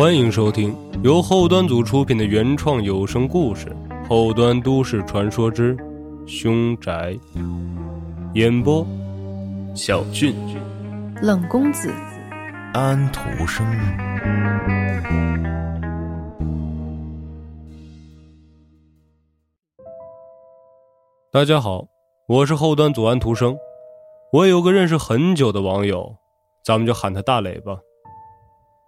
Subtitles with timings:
[0.00, 3.66] 欢迎收听由后端组出品的原创有声故事
[4.08, 5.76] 《后端都市传说之
[6.26, 7.12] 凶宅》，
[8.32, 8.82] 演播：
[9.74, 10.34] 小俊、
[11.20, 11.92] 冷公子、
[12.72, 13.62] 安徒生。
[21.30, 21.86] 大家好，
[22.26, 23.54] 我是后端组安徒生。
[24.32, 26.16] 我有个认识很久的网友，
[26.64, 27.76] 咱们就喊他大磊吧。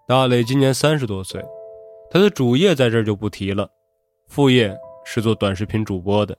[0.08, 1.40] 大磊今年三十多岁，
[2.10, 3.70] 他的主业在这儿就不提了，
[4.26, 6.36] 副业是做短视频主播的。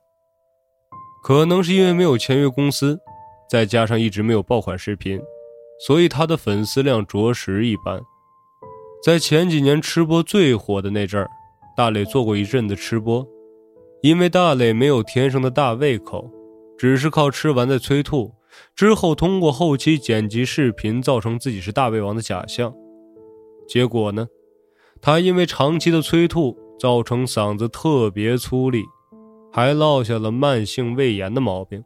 [1.23, 2.99] 可能是因为没有签约公司，
[3.49, 5.17] 再加上一直没有爆款视频，
[5.87, 8.01] 所以他的粉丝量着实一般。
[9.01, 11.29] 在前几年吃播最火的那阵儿，
[11.77, 13.25] 大磊做过一阵子吃播，
[14.01, 16.29] 因为大磊没有天生的大胃口，
[16.77, 18.33] 只是靠吃完再催吐，
[18.75, 22.75] 之后通过后期剪辑视频造成自己是大胃王的假象。
[23.73, 24.27] 结果呢，
[25.01, 28.83] 他因为长期的催吐，造成嗓子特别粗粝，
[29.51, 31.83] 还落下了慢性胃炎的毛病。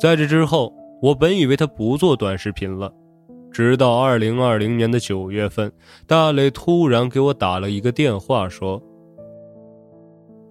[0.00, 2.92] 在这之后，我本以为他不做短视频了，
[3.52, 5.72] 直到二零二零年的九月份，
[6.08, 8.82] 大磊突然给我打了一个电话，说：“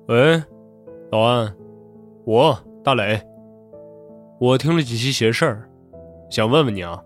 [0.08, 0.42] 喂，
[1.12, 1.54] 老安，
[2.26, 3.22] 我大磊，
[4.40, 5.70] 我听了几期邪事儿，
[6.30, 7.04] 想问问你啊，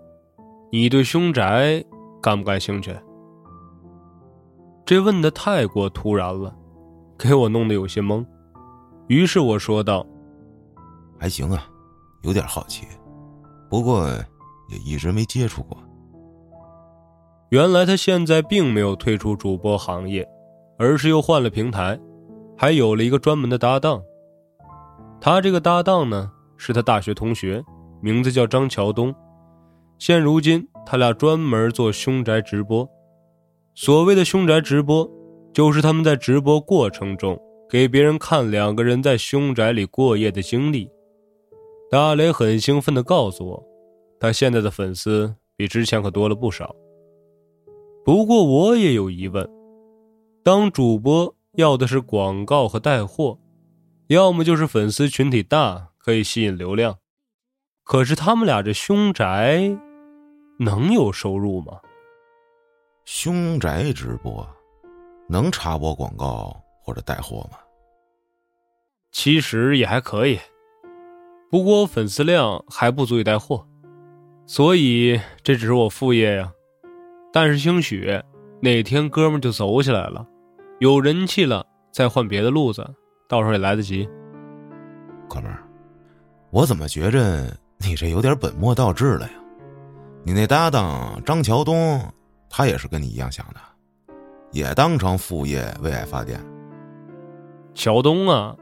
[0.72, 1.84] 你对凶宅？”
[2.20, 2.92] 感不感兴趣？
[4.88, 6.56] 这问的太过突然了，
[7.20, 8.26] 给我弄得有些懵。
[9.08, 10.08] 于是我说道
[11.20, 11.68] ：“还行啊，
[12.22, 12.88] 有点好奇，
[13.70, 14.08] 不过
[14.70, 15.78] 也一直没接触过。”
[17.52, 20.26] 原来他现在并没有退出主播行业，
[20.80, 22.00] 而是又换了平台，
[22.56, 24.02] 还有了一个专门的搭档。
[25.20, 27.62] 他这个搭档呢，是他大学同学，
[28.00, 29.14] 名字叫张桥东。
[30.00, 30.66] 现如今。
[30.90, 32.90] 他俩专门做凶宅直播，
[33.80, 35.08] 所谓的凶宅直播，
[35.54, 37.40] 就是他们在直播过程中
[37.70, 40.90] 给别人看两个人在凶宅里过夜的经历。
[41.88, 43.64] 大雷很兴奋地告诉我，
[44.20, 46.76] 他现在的粉丝比之前可多了不少。
[48.04, 49.48] 不过我也有疑问：
[50.44, 53.38] 当主播要的是广告和带货，
[54.08, 56.98] 要么就是粉丝群体大可以吸引流量，
[57.84, 59.78] 可是他们俩这凶宅……
[60.60, 61.80] 能有收入吗？
[63.10, 64.46] 凶宅直播
[65.30, 66.54] 能插播广告
[66.84, 67.58] 或者带货吗？
[69.14, 70.38] 其实也还可以，
[71.50, 73.66] 不过粉丝量还不足以带货，
[74.46, 76.52] 所以这只是我副业呀。
[77.32, 78.22] 但是兴许
[78.62, 80.28] 哪天哥们就走起来了，
[80.82, 82.86] 有人气了，再换别的路子，
[83.30, 84.06] 到时候也来得及。
[85.30, 85.64] 哥们儿，
[86.50, 89.34] 我怎么觉着你这有点本末倒置了呀？
[90.26, 92.02] 你那搭档张桥东，
[92.50, 93.60] 他也是跟你一样想的，
[94.52, 96.40] 也当成副业为爱发电。
[97.74, 98.56] 乔东啊，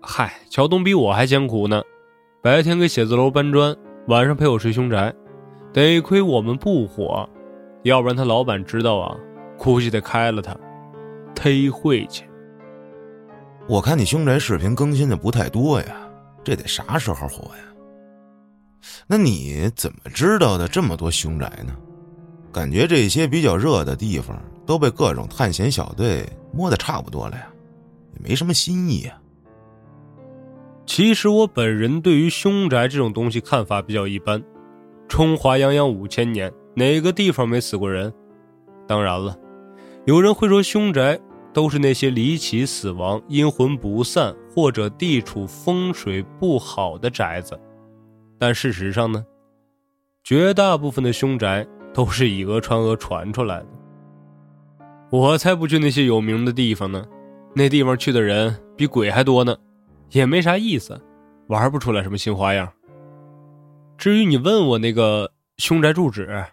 [0.00, 1.82] 嗨，乔东比我还艰苦呢，
[2.42, 5.12] 白天给写字楼搬砖，晚上陪我睡凶宅。
[5.72, 7.28] 得亏我们不火，
[7.84, 9.16] 要不然他老板知道啊，
[9.56, 10.56] 估计得开了他，
[11.34, 12.24] 忒晦气。
[13.68, 15.96] 我看你凶宅视频更新的不太多呀，
[16.42, 17.62] 这得啥时候火呀？
[19.06, 21.72] 那你怎么知道的这么多凶宅呢？
[22.52, 27.46] 感觉这些比较热的地方都被各种探险小队摸得差不多了呀，
[28.14, 29.16] 也没什么新意啊。
[30.86, 34.42] 其实我本人对于凶宅这种东西看法比较一般。
[35.06, 38.12] 中华泱泱五千年，哪个地方没死过人？
[38.86, 39.36] 当然了，
[40.04, 41.18] 有人会说凶宅
[41.52, 47.58] 都是那些离奇死亡、阴魂不散或者地处风水不好的宅子。
[48.38, 49.24] 但事实上呢，
[50.24, 53.66] 绝大部分的凶宅都是以讹传讹传出来的。
[55.10, 57.04] 我才不去那些有名的地方呢，
[57.54, 59.56] 那地方去的人比鬼还多呢，
[60.10, 61.00] 也没啥意思，
[61.48, 62.72] 玩不出来什么新花样。
[63.98, 66.46] 至于你问我那个凶宅住址，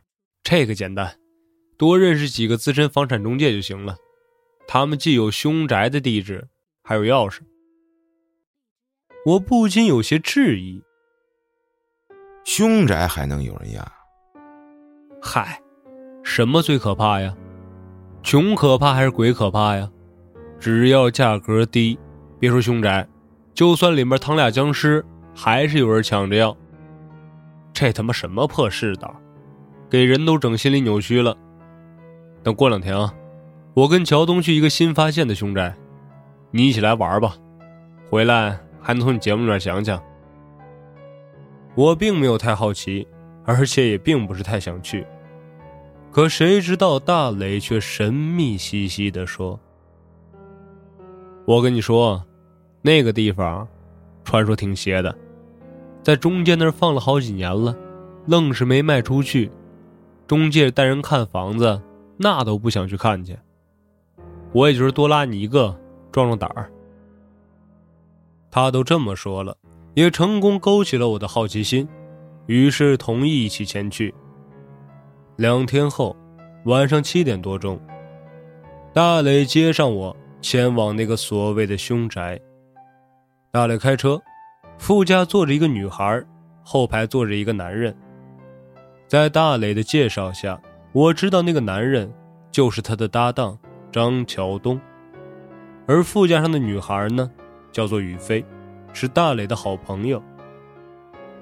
[0.43, 1.17] 这个简单，
[1.77, 3.95] 多认识几个资深房产中介就行了，
[4.67, 6.47] 他们既有凶宅的地址，
[6.83, 7.39] 还有钥匙。
[9.25, 10.81] 我不禁有些质疑。
[12.43, 13.93] 凶宅还能有人压？
[15.21, 15.61] 嗨，
[16.23, 17.33] 什么最可怕呀？
[18.23, 19.89] 穷可怕还是鬼可怕呀？
[20.59, 21.99] 只要价格低，
[22.39, 23.07] 别说凶宅，
[23.53, 25.03] 就算里面躺俩僵尸，
[25.35, 26.55] 还是有人抢着要。
[27.73, 29.15] 这他妈什么破世道，
[29.89, 31.35] 给人都整心理扭曲了。
[32.43, 33.13] 等过两天啊，
[33.73, 35.75] 我跟乔东去一个新发现的凶宅，
[36.51, 37.35] 你一起来玩吧，
[38.09, 40.01] 回来还能从你节目里面讲讲。
[41.75, 43.07] 我并没有太好奇，
[43.47, 45.07] 而且也并不是太想去。
[46.11, 49.57] 可谁知道大磊却神秘兮兮的说
[51.45, 52.21] ：“我跟你说，
[52.81, 53.65] 那个地方，
[54.25, 55.15] 传说挺邪的，
[56.03, 57.73] 在中间那儿放了好几年了，
[58.25, 59.49] 愣是没卖出去。
[60.27, 61.81] 中介带人看房子，
[62.17, 63.37] 那都不想去看去。
[64.51, 65.73] 我也就是多拉你一个，
[66.11, 66.69] 壮壮胆儿。”
[68.51, 69.55] 他都这么说了，
[69.93, 71.87] 也成功勾起了我的好奇心，
[72.47, 74.13] 于是同意一起前去。
[75.35, 76.15] 两天后，
[76.65, 77.79] 晚上七点多钟，
[78.93, 82.39] 大磊接上我，前往那个所谓的凶宅。
[83.51, 84.19] 大磊开车，
[84.77, 86.23] 副驾坐着一个女孩，
[86.63, 87.95] 后排坐着一个男人。
[89.07, 90.59] 在大磊的介绍下，
[90.91, 92.11] 我知道那个男人
[92.51, 93.57] 就是他的搭档
[93.91, 94.79] 张桥东，
[95.85, 97.29] 而副驾上的女孩呢？
[97.71, 98.43] 叫做宇飞，
[98.93, 100.21] 是大磊的好朋友。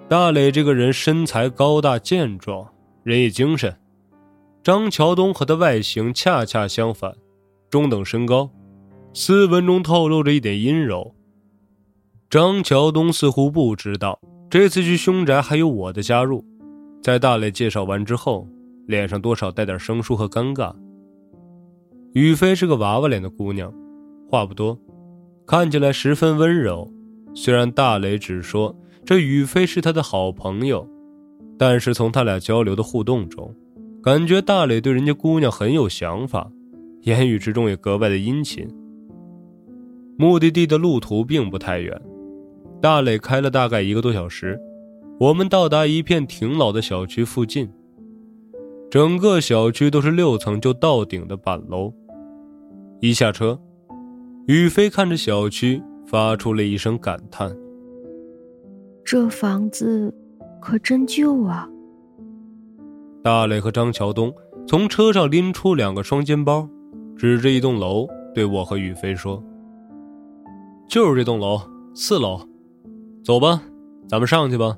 [0.07, 2.69] 大磊这个人身材高大健壮，
[3.01, 3.75] 人也精神。
[4.61, 7.15] 张桥东和他外形恰恰相反，
[7.71, 8.51] 中等身高，
[9.15, 11.15] 斯文中透露着一点阴柔。
[12.29, 16.45] 张桥东似乎不知道这次去凶宅还有我的加入，
[17.01, 18.47] 在大磊介绍完之后，
[18.85, 20.71] 脸上多少带点生疏和尴尬。
[22.13, 23.73] 宇飞是个娃娃脸的姑娘，
[24.29, 24.79] 话不多。
[25.47, 26.91] 看起来十分温柔，
[27.33, 28.75] 虽然大雷只说
[29.05, 30.87] 这宇飞是他的好朋友，
[31.59, 33.53] 但是从他俩交流的互动中，
[34.01, 36.49] 感觉大磊对人家姑娘很有想法，
[37.03, 38.67] 言语之中也格外的殷勤。
[40.17, 42.01] 目的地的路途并不太远，
[42.81, 44.59] 大磊开了大概一个多小时，
[45.19, 47.69] 我们到达一片挺老的小区附近。
[48.89, 51.93] 整个小区都是六层就到顶的板楼，
[53.01, 53.59] 一下车。
[54.47, 57.55] 宇飞看着小区，发出了一声感叹
[59.05, 60.11] ：“这房子
[60.59, 61.69] 可真旧啊！”
[63.23, 64.33] 大磊和张桥东
[64.67, 66.67] 从车上拎出两个双肩包，
[67.15, 69.41] 指着一栋楼对我和宇飞说
[70.89, 71.61] ：“就是这栋楼，
[71.93, 72.41] 四楼，
[73.23, 73.61] 走吧，
[74.07, 74.75] 咱们上去吧。”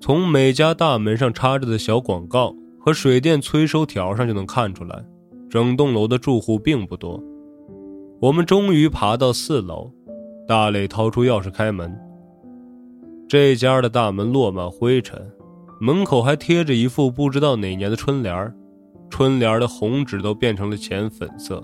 [0.00, 5.04] 从每家大门上插着的小广告和水电催收条上就能看出来，
[5.50, 7.20] 整栋楼的住户并不多。
[8.20, 9.90] 我们终于爬到四楼，
[10.46, 11.94] 大磊掏出钥匙开门。
[13.28, 15.20] 这家的大门落满灰尘，
[15.80, 18.54] 门口还贴着一副不知道哪年的春联
[19.10, 21.62] 春联的红纸都变成了浅粉色。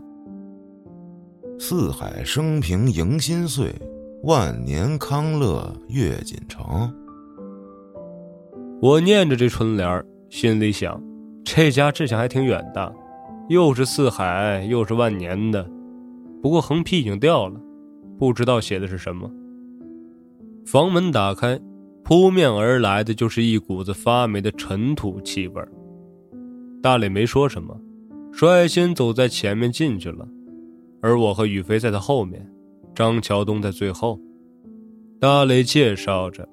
[1.59, 3.73] 四海升平迎新岁，
[4.25, 6.93] 万年康乐跃锦城。
[8.81, 11.01] 我念着这春联心里想，
[11.45, 12.93] 这家志向还挺远大，
[13.49, 15.65] 又是四海，又是万年的。
[16.43, 17.61] 不过横批已经掉了，
[18.23, 19.29] 不知道写的是什么。
[20.65, 21.59] 房门打开，
[22.05, 25.61] 扑面而来的就是一股子发霉的尘土气味
[26.81, 27.77] 大磊没说什么，
[28.31, 30.25] 率先走在前面进去了，
[31.01, 32.49] 而我和宇飞在他后面，
[32.95, 34.17] 张桥东在最后。
[35.19, 36.49] 大磊介绍着：“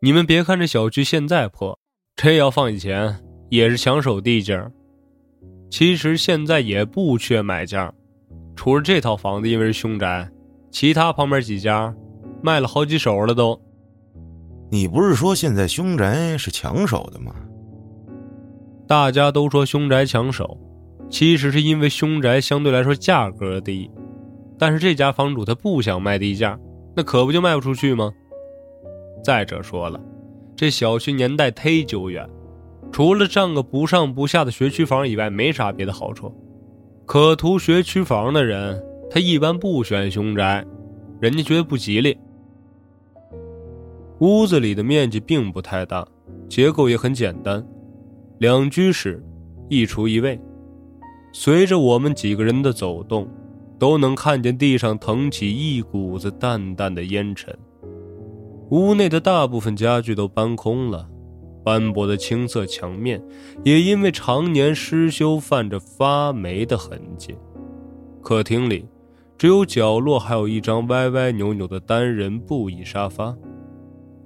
[0.00, 1.78] 你们别看这小区现在破，
[2.16, 4.58] 这要放以前也是抢手地界
[5.68, 7.92] 其实现在也不缺买家，
[8.56, 10.30] 除了这套房子因为是凶宅，
[10.70, 11.94] 其他旁边几家
[12.42, 13.60] 卖了好几手了都。
[14.70, 17.34] 你不是说现在凶宅是抢手的吗？
[18.86, 20.58] 大家都说凶宅抢手，
[21.08, 23.90] 其实是因为凶宅相对来说价格低，
[24.58, 26.58] 但是这家房主他不想卖低价，
[26.96, 28.12] 那可不就卖不出去吗？
[29.22, 30.00] 再者说了，
[30.54, 32.28] 这小区年代忒久远。
[32.92, 36.32] 除了占个不上不下的学区房以外，没啥别的好处。
[37.06, 40.64] 可图学区房的人，他一般不选凶宅，
[41.20, 42.16] 人家觉得不吉利。
[44.20, 46.06] 屋子里的面积并不太大，
[46.48, 47.64] 结构也很简单，
[48.38, 49.22] 两居室，
[49.68, 50.40] 一厨一卫。
[51.32, 53.28] 随着我们几个人的走动，
[53.78, 57.54] 都能看见地上腾起一股子淡淡的烟尘。
[58.70, 61.06] 屋内的大部分家具都搬空了。
[61.64, 63.20] 斑驳的青色墙面，
[63.64, 67.34] 也因为常年失修泛着发霉的痕迹。
[68.22, 68.86] 客厅里，
[69.38, 73.34] 只有角落还有一张歪歪扭扭的单人布艺沙发。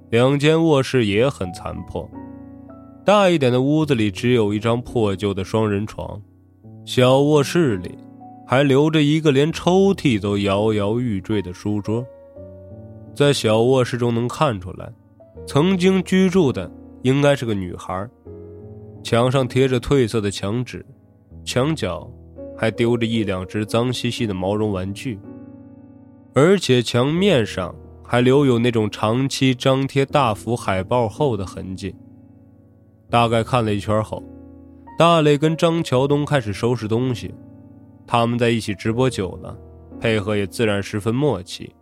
[0.09, 2.09] 两间卧室也很残破。
[3.05, 6.21] 大一点的屋子里只有一张破旧的双人床，
[6.85, 7.97] 小卧室里
[8.45, 12.05] 还留着一个连抽屉都摇摇欲坠的书桌。
[13.15, 14.91] 在小卧室中能看出来，
[15.47, 16.69] 曾经居住的。
[17.01, 18.07] 应该是个女孩，
[19.03, 20.85] 墙上贴着褪色的墙纸，
[21.43, 22.11] 墙角
[22.57, 25.19] 还丢着一两只脏兮兮的毛绒玩具，
[26.33, 31.95] 而且墙面上还留有那种长期张贴大幅海报后的痕迹。
[33.09, 34.21] 大概看了一圈后，
[34.97, 37.33] 大磊跟张桥东开始收拾东西。
[38.05, 39.57] 他们在一起直播久了，
[39.99, 41.73] 配合也自然十分默契。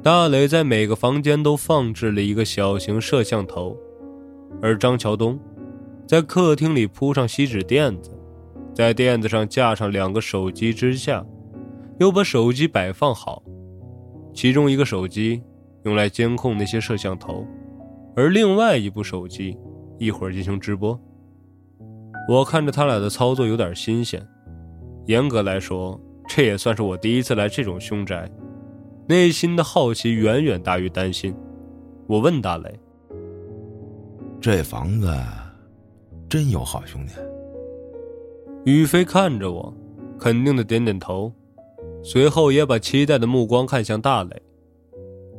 [0.00, 3.76] 大磊在每个房间都放置了一个小型摄像头，
[4.62, 5.38] 而张桥东
[6.06, 8.10] 在客厅里铺上锡纸垫子，
[8.72, 11.26] 在垫子上架上两个手机支架，
[11.98, 13.42] 又把手机摆放好，
[14.32, 15.42] 其中一个手机
[15.82, 17.44] 用来监控那些摄像头，
[18.14, 19.58] 而另外一部手机
[19.98, 20.98] 一会儿进行直播。
[22.28, 24.24] 我看着他俩的操作有点新鲜。
[25.06, 28.30] 严格来说，这也算是我第一次来这种凶宅，
[29.08, 31.34] 内心的好奇远远大于担心。
[32.06, 32.78] 我问大雷
[34.38, 35.10] ：“这房子
[36.28, 37.14] 真有好兄弟？”
[38.70, 39.74] 宇飞看着我，
[40.18, 41.32] 肯定的点点头，
[42.02, 44.42] 随后也把期待的目光看向大雷。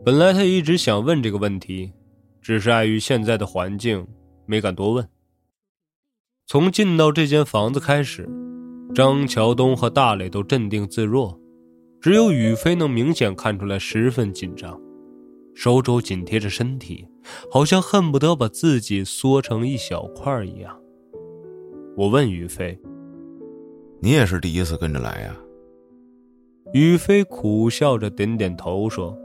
[0.03, 1.93] 本来他一直想问这个问题，
[2.41, 4.07] 只是碍于现在的环境，
[4.47, 5.07] 没敢多问。
[6.47, 8.27] 从进到这间房子开始。
[8.95, 11.38] 张桥东和大磊都镇定自若，
[12.01, 14.79] 只有宇飞能明显看出来十分紧张，
[15.53, 17.05] 手肘紧贴着身体，
[17.51, 20.79] 好像恨不得把自己缩成一小块一样。
[21.97, 22.79] 我问宇飞
[23.99, 25.35] ：“你也是第一次跟着来呀？”
[26.71, 29.17] 宇飞苦笑着点点头说：“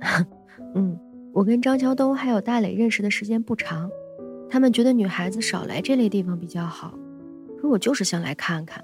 [0.74, 0.98] 嗯，
[1.34, 3.90] 我跟张桥东还有大磊认识的时间不长，
[4.48, 6.94] 他们觉得女孩子少来这类地方比较好。”
[7.60, 8.82] 可我就是想来看看，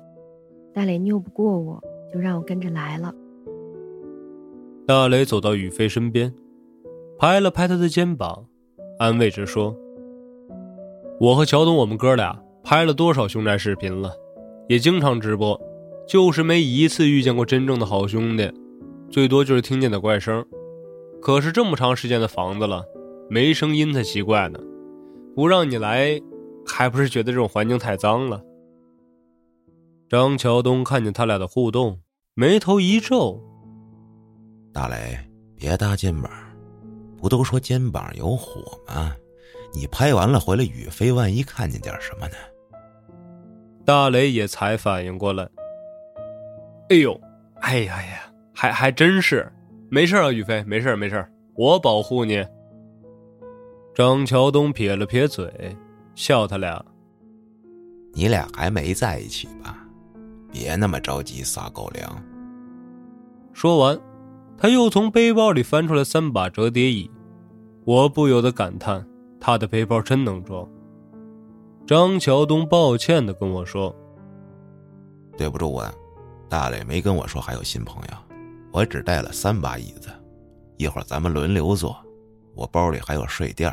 [0.75, 1.83] 大雷拗不过我，
[2.13, 3.15] 就让我跟着来了。
[4.87, 6.33] 大雷走到宇飞身边，
[7.19, 8.47] 拍了拍他的肩膀，
[8.99, 9.77] 安慰着说
[11.19, 14.13] ：“我和乔东，我们哥俩拍了多少凶宅视频了，
[14.69, 15.61] 也经常直播，
[16.07, 18.49] 就是没一次遇见过真正的好兄弟，
[19.11, 20.45] 最多就是听见点怪声。
[21.21, 22.85] 可是这么长时间的房子了，
[23.29, 24.61] 没声音才奇怪呢。
[25.35, 26.21] 不让你来，
[26.65, 28.41] 还不是觉得这种环境太脏了？”
[30.09, 32.01] 张桥东看见他俩的互动，
[32.35, 33.43] 眉头一皱。
[34.73, 35.19] 大雷，
[35.57, 36.31] 别搭肩膀，
[37.17, 39.17] 不都说肩膀有火吗？
[39.75, 42.35] 你拍完了回来，宇飞万一看见点什么呢？
[43.85, 45.49] 大雷也才反应过来。
[46.91, 47.21] 哎呦，
[47.61, 49.53] 哎呀呀，还还真是，
[49.91, 52.47] 没事啊，宇飞，没事没事我保护你。
[53.93, 55.77] 张桥东撇了撇嘴，
[56.15, 56.85] 笑他俩
[58.15, 59.83] ：“你俩还没在一起吧？”
[60.59, 62.25] 别那么着急撒狗粮。
[63.53, 64.01] 说完，
[64.57, 67.11] 他又从背包里翻出来三把折叠椅，
[67.85, 69.07] 我不由得感叹：
[69.39, 70.67] 他的背包真能装。
[71.87, 73.95] 张桥东抱歉的跟我说
[75.37, 75.87] ：“对不住我，
[76.49, 78.17] 大磊没跟我说还有新朋友，
[78.73, 80.09] 我只带了三把椅子，
[80.79, 81.95] 一会儿咱们轮流坐。
[82.55, 83.71] 我包里还有睡垫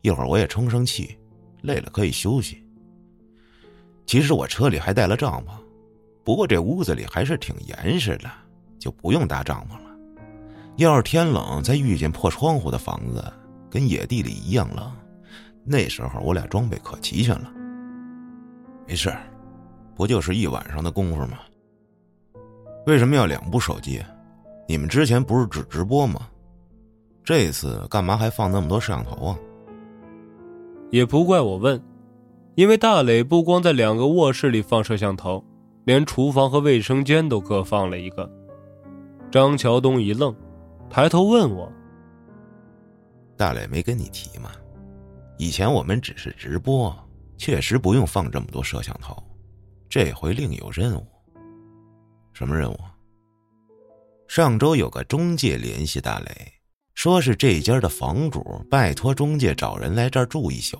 [0.00, 1.18] 一会儿我也充生气，
[1.60, 2.64] 累了可以休息。
[4.06, 5.52] 其实我车里还带了帐篷。”
[6.24, 8.30] 不过这屋子里还是挺严实的，
[8.78, 9.90] 就不用搭帐篷了。
[10.76, 13.24] 要是天冷再遇见破窗户的房子，
[13.70, 14.90] 跟野地里一样冷，
[15.64, 17.52] 那时候我俩装备可齐全了。
[18.86, 19.12] 没事，
[19.94, 21.38] 不就是一晚上的功夫吗？
[22.86, 24.02] 为什么要两部手机？
[24.68, 26.28] 你们之前不是只直播吗？
[27.24, 29.38] 这次干嘛还放那么多摄像头啊？
[30.90, 31.80] 也不怪我问，
[32.54, 35.44] 因为大磊不光在两个卧室里放摄像头。
[35.84, 38.30] 连厨房和卫生间都各放了一个。
[39.30, 40.34] 张桥东一愣，
[40.88, 41.70] 抬头问我
[43.36, 44.52] ：“大磊没跟你提吗？
[45.38, 46.94] 以前我们只是直播，
[47.36, 49.16] 确实不用放这么多摄像头。
[49.88, 51.06] 这回另有任务。
[52.32, 52.76] 什么任务？
[54.28, 56.52] 上周有个中介联系大磊，
[56.94, 60.78] 说是这家的房主拜托中介找人来这儿住一宿，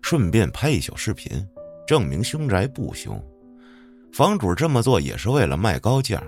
[0.00, 1.30] 顺便拍一宿视频，
[1.86, 3.22] 证明凶宅不凶。”
[4.12, 6.22] 房主这么做也是为了卖高价，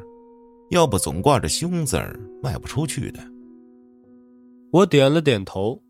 [0.71, 3.21] 要不总挂着“凶”字儿卖不出去的。
[4.71, 5.81] 我点了点头，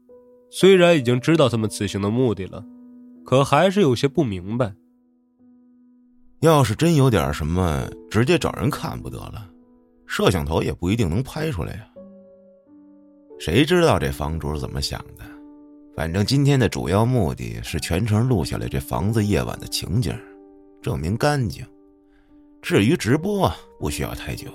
[0.51, 2.65] 虽然已经知道他们此行的目的了，
[3.25, 4.75] 可还是有些不明白。
[6.41, 9.49] 要是真有点什么，直接找人看不得了，
[10.07, 11.87] 摄像头也不一定能拍出来呀。
[13.39, 15.25] 谁知道这房主怎么想的？
[15.95, 20.13] 反正今天的主要目的是全程录下来这房子夜晚的情景，
[20.81, 21.65] 证明干净。
[22.63, 24.47] 至于直播，不需要太久，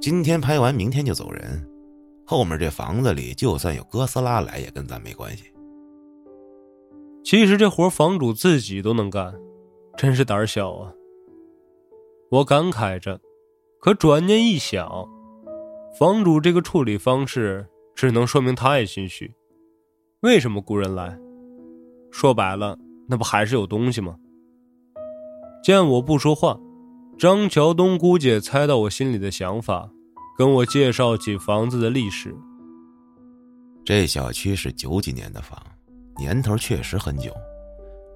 [0.00, 1.68] 今天拍完，明天就走人。
[2.24, 5.52] 后面这房子里，就算有哥斯拉来，也跟咱没关系。
[7.24, 9.34] 其实这活房主自己都能干，
[9.96, 10.92] 真是胆小啊！
[12.30, 13.20] 我感慨着，
[13.80, 14.88] 可转念一想，
[15.98, 19.34] 房主这个处理方式，只能说明他也心虚。
[20.20, 21.18] 为什么雇人来？
[22.12, 24.16] 说白了，那不还是有东西吗？
[25.60, 26.58] 见我不说话，
[27.18, 29.88] 张桥东估计也猜到我心里的想法，
[30.36, 32.34] 跟我介绍起房子的历史。
[33.84, 35.60] 这小区是九几年的房，
[36.18, 37.32] 年头确实很久。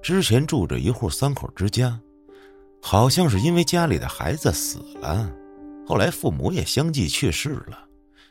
[0.01, 1.97] 之前住着一户三口之家，
[2.81, 5.29] 好像是因为家里的孩子死了，
[5.85, 7.79] 后来父母也相继去世了，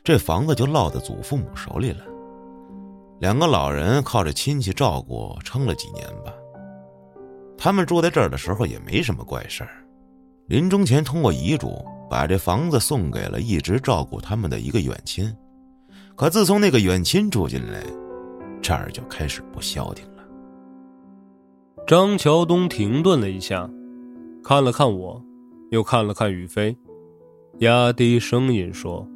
[0.03, 2.03] 这房子就落在祖父母手里了。
[3.19, 6.33] 两个老人靠着亲戚照顾撑了几年吧。
[7.57, 9.83] 他们住在这儿的时候也没什么怪事儿，
[10.47, 15.33] 临终前通过遗嘱把这房子送给了一直照顾他们的一个远亲。
[16.15, 17.83] 可自从那个远亲住进来，
[18.61, 20.23] 这儿就开始不消停了。
[21.85, 23.69] 张桥东停顿了一下，
[24.43, 25.21] 看了看我，
[25.69, 26.75] 又看了看宇飞，
[27.59, 29.07] 压低声音说：“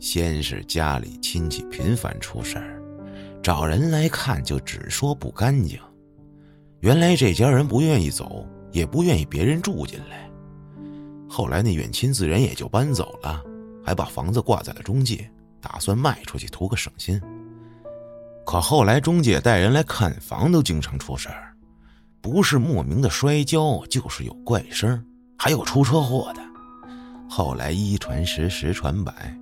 [0.00, 2.82] 先是家里亲戚频繁出事儿，
[3.42, 5.78] 找人来看就只说不干净。
[6.80, 8.46] 原来这家人不愿意走，
[8.76, 10.30] 也不愿意别人住进来。
[11.28, 13.42] 后来那远亲自然也就搬走了，
[13.84, 15.28] 还把房子挂在了中介。”
[15.58, 17.20] 打算卖出去图个省心，
[18.44, 21.56] 可后来中介带人来看房都经常出事儿，
[22.20, 25.04] 不是莫名的摔跤，就是有怪声，
[25.36, 26.42] 还有出车祸的。
[27.28, 29.36] 后来一传十，十传百，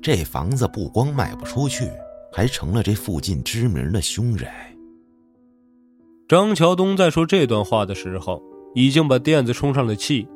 [0.00, 1.90] 这房子不光卖不出去，
[2.32, 4.74] 还成了这附近知名的凶宅。
[6.26, 8.42] 张桥东在说这段话的时候，
[8.76, 10.28] 已经把垫子充上了气，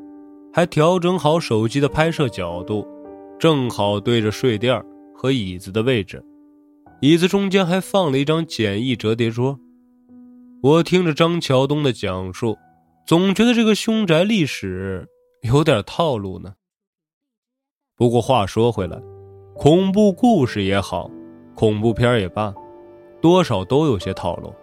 [0.52, 2.84] 还调整好手机的拍摄角度，
[3.38, 4.82] 正好对着睡垫。
[5.12, 6.24] 和椅子的位置，
[7.02, 9.60] 椅子中间还放了一张简易折叠桌。
[10.62, 12.56] 我听着张桥东的讲述，
[13.06, 15.06] 总觉得这个凶宅历史
[15.42, 16.54] 有点套路呢。
[17.98, 18.98] 不过话说回来，
[19.54, 21.10] 恐怖故事也好，
[21.54, 22.54] 恐怖片也罢，
[23.20, 24.54] 多少都有些套路，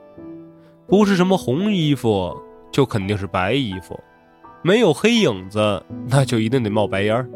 [0.88, 2.36] 不是什么红衣服
[2.78, 4.00] 就肯定是白衣服，
[4.62, 7.28] 没有黑影子那就一定得冒白烟儿。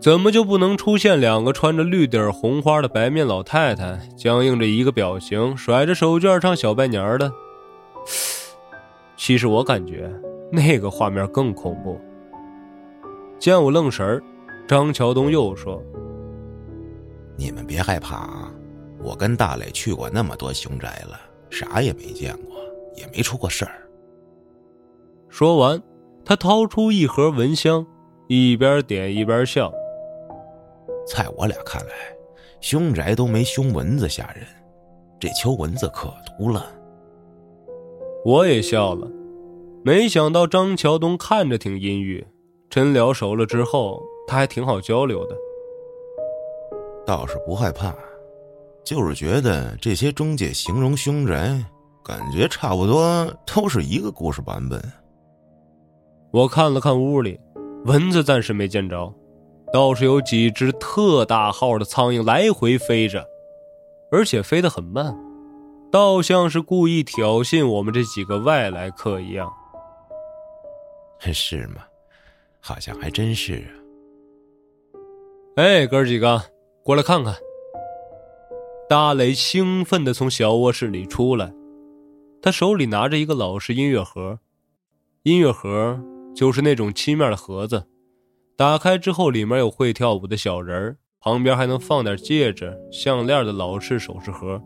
[0.00, 7.30] 怎么就不能出现两个穿着绿底红花的白面老太太，僵硬着一个表情，甩着手绢唱小拜年的？
[9.18, 10.10] 其实我感觉
[10.50, 12.00] 那个画面更恐怖。
[13.38, 14.22] 见我愣神儿，
[14.66, 15.84] 张桥东又说
[17.36, 18.50] ：“你们别害怕啊，
[19.02, 22.56] 我跟大磊去过那么多凶宅了，啥也没见过，
[22.96, 23.72] 也没出过事儿。”
[25.30, 25.80] 说完，
[26.24, 27.86] 他掏出一盒蚊香，
[28.26, 29.72] 一边点一边笑。
[31.06, 31.92] 在我俩看来，
[32.60, 34.44] 凶宅都没凶蚊子吓人，
[35.20, 36.66] 这秋蚊子可毒了。
[38.24, 39.08] 我也笑了，
[39.84, 42.26] 没想到张桥东看着挺阴郁，
[42.68, 45.36] 真聊熟了之后，他还挺好交流的。
[47.06, 47.94] 倒是不害怕，
[48.84, 51.64] 就是觉得这些中介形容凶宅，
[52.04, 54.80] 感觉差不多都是一个故事版本。
[56.32, 57.38] 我看了看屋里，
[57.84, 59.12] 蚊子暂时没见着。
[59.72, 63.24] 倒是有几只特大号的苍蝇来回飞着，
[64.10, 65.16] 而且飞得很慢，
[65.92, 69.48] 倒像是故意挑衅我们这几个外来客一样。
[71.20, 71.82] 是吗？
[72.60, 73.70] 好像还真是啊。
[75.56, 76.42] 哎，哥几个，
[76.82, 77.34] 过来看看。
[78.88, 81.52] 大雷兴奋地从小卧室里出来，
[82.42, 84.40] 他手里拿着一个老式音乐盒，
[85.22, 86.00] 音乐盒
[86.34, 87.86] 就是那种漆面的盒子。
[88.56, 94.60] 打开之后，里面有会跳舞的小人儿，旁边还能放点戒指、项链的老式首饰盒。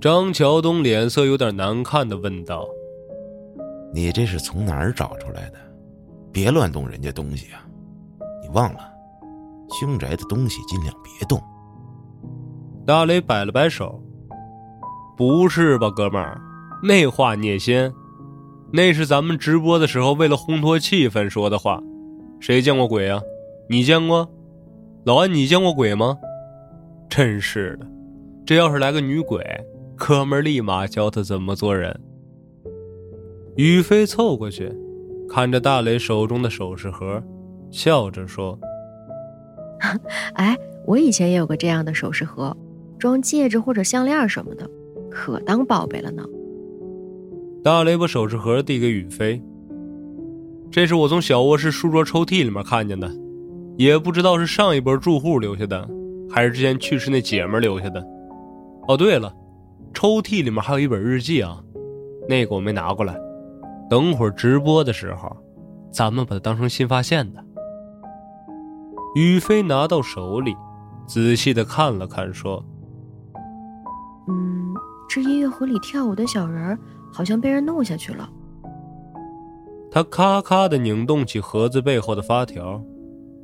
[0.00, 2.68] 张桥东脸色有点难看的问道
[3.92, 5.58] ：“你这是从哪儿找出来的？
[6.32, 7.66] 别乱动人家东西啊！
[8.42, 8.92] 你忘了，
[9.80, 11.42] 凶宅的东西尽量别动。”
[12.86, 14.00] 大雷摆了摆手
[15.16, 16.40] ：“不是吧，哥们儿？
[16.82, 17.92] 那话你也信？
[18.72, 21.82] 那是咱们直播的时候为了烘托气氛说的话。”
[22.38, 23.22] 谁见过鬼啊？
[23.68, 24.30] 你见过？
[25.04, 26.18] 老安，你见过鬼吗？
[27.08, 27.86] 真是的，
[28.44, 29.42] 这要是来个女鬼，
[29.96, 31.98] 哥们立马教他怎么做人。
[33.56, 34.70] 宇飞凑过去，
[35.30, 37.22] 看着大雷手中的首饰盒，
[37.70, 38.58] 笑着说：
[40.34, 42.54] “哎，我以前也有个这样的首饰盒，
[42.98, 44.68] 装戒指或者项链什么的，
[45.10, 46.22] 可当宝贝了呢。”
[47.66, 49.42] 大雷把首饰盒递给宇飞。
[50.70, 53.10] 这是我从小卧室书桌抽屉里面看见的，
[53.76, 55.88] 也不知道是上一波住户留下的，
[56.30, 58.00] 还是之前去世那姐们留下的。
[58.86, 59.34] 哦，对了，
[59.92, 61.60] 抽屉里面还有一本日记啊，
[62.28, 63.18] 那个我没拿过来，
[63.90, 65.36] 等会儿直播的时候，
[65.90, 67.44] 咱们把它当成新发现的。
[69.16, 70.54] 宇飞拿到手里，
[71.08, 72.64] 仔细的看了看，说
[74.30, 74.72] ：“嗯，
[75.08, 76.78] 这音乐盒里跳舞的小人儿
[77.16, 78.28] 好像被人弄下去了。
[79.90, 82.84] 他咔咔的拧动起盒子背后的发条，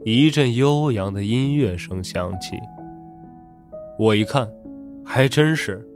[0.04, 2.58] 一阵悠扬的音乐声响起。
[3.98, 4.46] 我一看，
[5.02, 5.88] 还真是，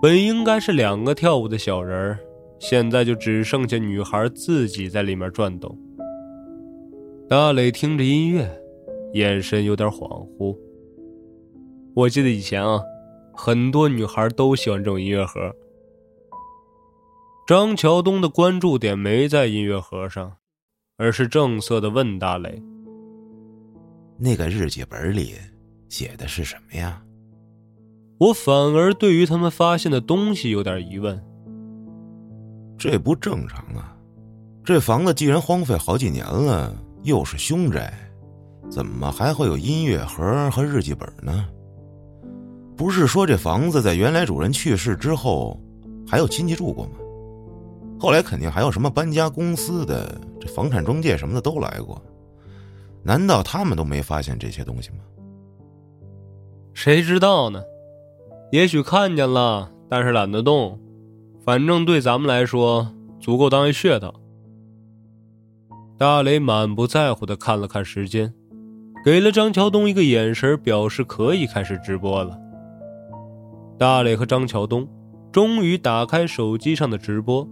[0.00, 2.18] 本应该是两个跳舞的小人儿，
[2.60, 5.76] 现在就只剩下女孩自己在里面转动。
[7.28, 8.48] 大磊听着音乐，
[9.14, 10.56] 眼神有点恍惚。
[11.94, 12.80] 我记得以前啊，
[13.32, 15.52] 很多女孩都喜欢这种音乐盒。
[17.44, 20.32] 张桥东的关注点没在音乐盒上，
[20.96, 22.62] 而是正色的问大磊
[24.16, 25.34] ：“那个日记本里
[25.88, 27.02] 写的是什么呀？”
[28.20, 31.20] 我反而对于他们发现的东西有点疑问。
[32.78, 33.96] 这不正常啊！
[34.64, 37.92] 这房子既然荒废好几年了，又是凶宅，
[38.70, 41.48] 怎么还会有音乐盒和日记本呢？
[42.76, 45.60] 不是说这房子在原来主人去世之后，
[46.06, 46.92] 还有亲戚住过吗？
[48.02, 52.02] 后来肯定还有什么搬家公司的、这房产中介什么的都来过，
[53.04, 54.96] 难道他们都没发现这些东西吗？
[56.74, 57.62] 谁知道呢？
[58.50, 60.80] 也许看见了，但是懒得动。
[61.44, 64.12] 反正对咱们来说，足够当一噱头。
[65.96, 68.34] 大雷满不在乎的看了看时间，
[69.04, 72.36] 给了张桥东一个眼神，表示可以开始直播了。
[73.78, 74.88] 大磊和张桥东
[75.30, 77.48] 终于打开手机上的直播，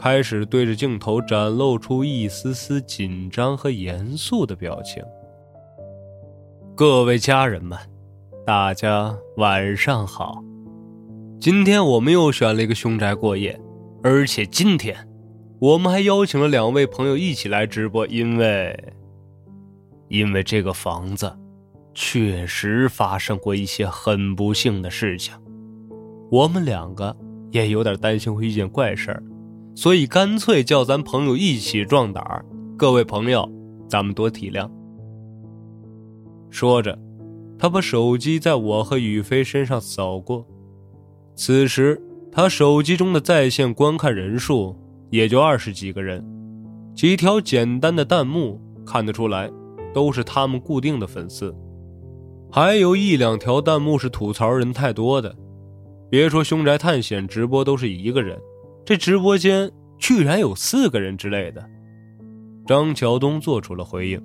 [0.00, 5.02] 开始对着镜头展露出一丝丝紧张和严肃的表情。
[6.76, 7.76] 各位家人们，
[8.46, 10.40] 大家晚上好！
[11.40, 13.60] 今天我们又选了一个凶宅过夜，
[14.04, 14.96] 而且今天
[15.58, 18.94] 我们还邀请了两位朋友一起来直播，因为
[20.06, 21.36] 因为这个房子
[21.92, 25.34] 确实发生过一些很不幸的事情。
[26.30, 27.16] 我们两个
[27.50, 29.20] 也有点担心会遇见怪事儿，
[29.78, 32.44] 所以干脆叫咱朋友一起壮胆儿。
[32.76, 33.48] 各位朋友，
[33.88, 34.68] 咱们多体谅。
[36.50, 36.98] 说着，
[37.56, 40.44] 他把手机在我和宇飞身上扫过。
[41.36, 44.76] 此时，他手机中的在线观看人数
[45.10, 46.26] 也就二十几个人，
[46.96, 49.48] 几条简单的弹幕看得出来，
[49.94, 51.54] 都是他们固定的粉丝，
[52.50, 55.32] 还有一两条弹幕是吐槽人太多的。
[56.10, 58.36] 别说凶宅探险直播都是一个人，
[58.88, 61.62] 这直播间居然有四个人之类的。
[62.66, 64.18] 张桥东做出了回应。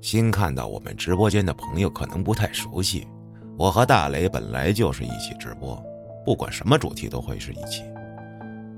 [0.00, 3.06] 新看到我们直播间的朋友可能不太熟悉，
[3.56, 5.80] 我和大雷本来就是一起直播，
[6.24, 7.84] 不管什么主题都会是一起。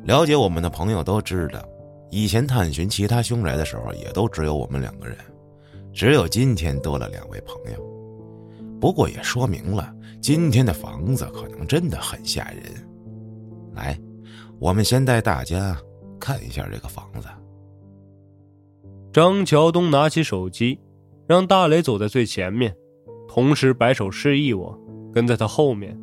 [0.05, 1.67] 了解我们的朋友都知道，
[2.11, 5.17] 以前探寻其他凶宅的时候也都只有我们两个人，
[5.91, 7.83] 只有今天多了两位朋友。
[8.79, 9.91] 不过也说明了。
[10.21, 12.63] 今天的房子可能真的很吓人，
[13.75, 13.99] 来，
[14.61, 15.77] 我们先带大家
[16.19, 17.29] 看一下这个房子。
[19.13, 20.79] 张桥东拿起手机，
[21.27, 22.75] 让大雷走在最前面，
[23.29, 24.79] 同时摆手示意我
[25.13, 25.99] 跟在他后面。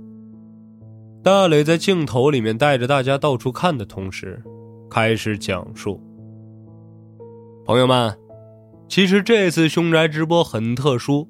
[1.21, 4.41] 大磊在镜头里面带着大家到处看的同时，
[4.89, 5.99] 开始讲述
[7.65, 8.17] ：“朋友们，
[8.87, 11.29] 其实这次凶宅直播很特殊。”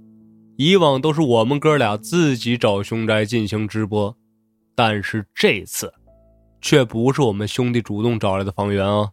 [0.57, 4.15] 以往都是我们哥俩自己找凶宅进行直播，
[4.73, 5.91] 但是这次，
[6.65, 9.11] 却不是我们兄弟主动找来的房源啊。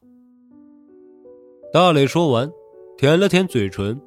[1.70, 2.50] 大磊说完，
[2.96, 4.00] 舔了舔嘴唇，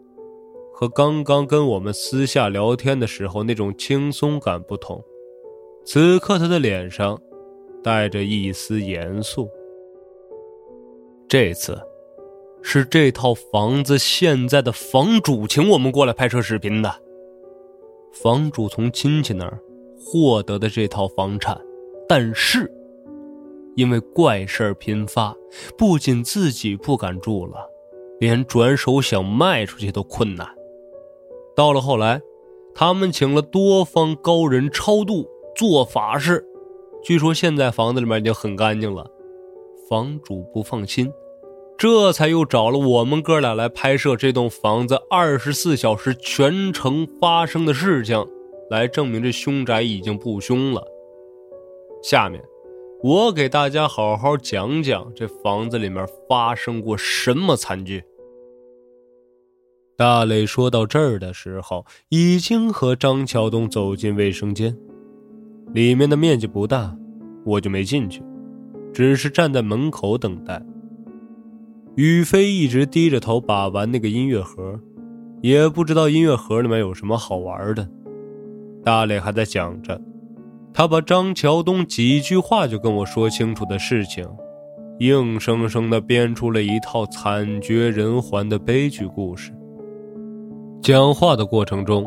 [0.73, 4.99] 和刚刚跟我们私下聊天的时候那种轻松感不同，
[5.85, 7.21] 此刻他的脸上
[7.83, 9.47] 带着一丝严肃。
[11.27, 11.79] 这次，
[12.63, 16.91] 是这套房子现在的房主请我们过来拍摄视频的。
[18.11, 19.59] 房主从亲戚那儿
[19.99, 21.61] 获得的这套房产，
[22.09, 22.71] 但是
[23.75, 25.35] 因为怪事频发，
[25.77, 27.69] 不仅自己不敢住了，
[28.19, 30.47] 连转手想卖出去都困难。
[31.55, 32.21] 到了后来，
[32.73, 36.45] 他们请了多方高人超度做法事，
[37.03, 39.09] 据说现在房子里面已经很干净了。
[39.89, 41.11] 房主不放心。
[41.77, 48.25] 这才又找了我们哥俩来拍摄这栋房子二十四小时全程发生的事情，
[48.69, 50.81] 来证明这凶宅已经不凶了。
[52.01, 52.41] 下面，
[53.07, 58.03] 我给大家好好讲讲这房子里面发生过什么惨剧。
[59.95, 64.75] 大磊说到这儿的时候，已经和张桥东走进卫生间，
[65.71, 66.97] 里面的面积不大，
[67.45, 68.23] 我就没进去，
[68.91, 70.65] 只是站在门口等待。
[71.95, 74.79] 宇飞一直低着头把玩那个音乐盒，
[75.43, 77.87] 也不知道音乐盒里面有什么好玩的。
[78.83, 80.01] 大磊还在讲着，
[80.77, 84.27] 他把张桥东几句话就跟我说清楚的事情，
[84.99, 89.53] 硬生生的编出了一套惨绝人寰的悲剧故事。
[90.81, 92.05] 讲话的过程中，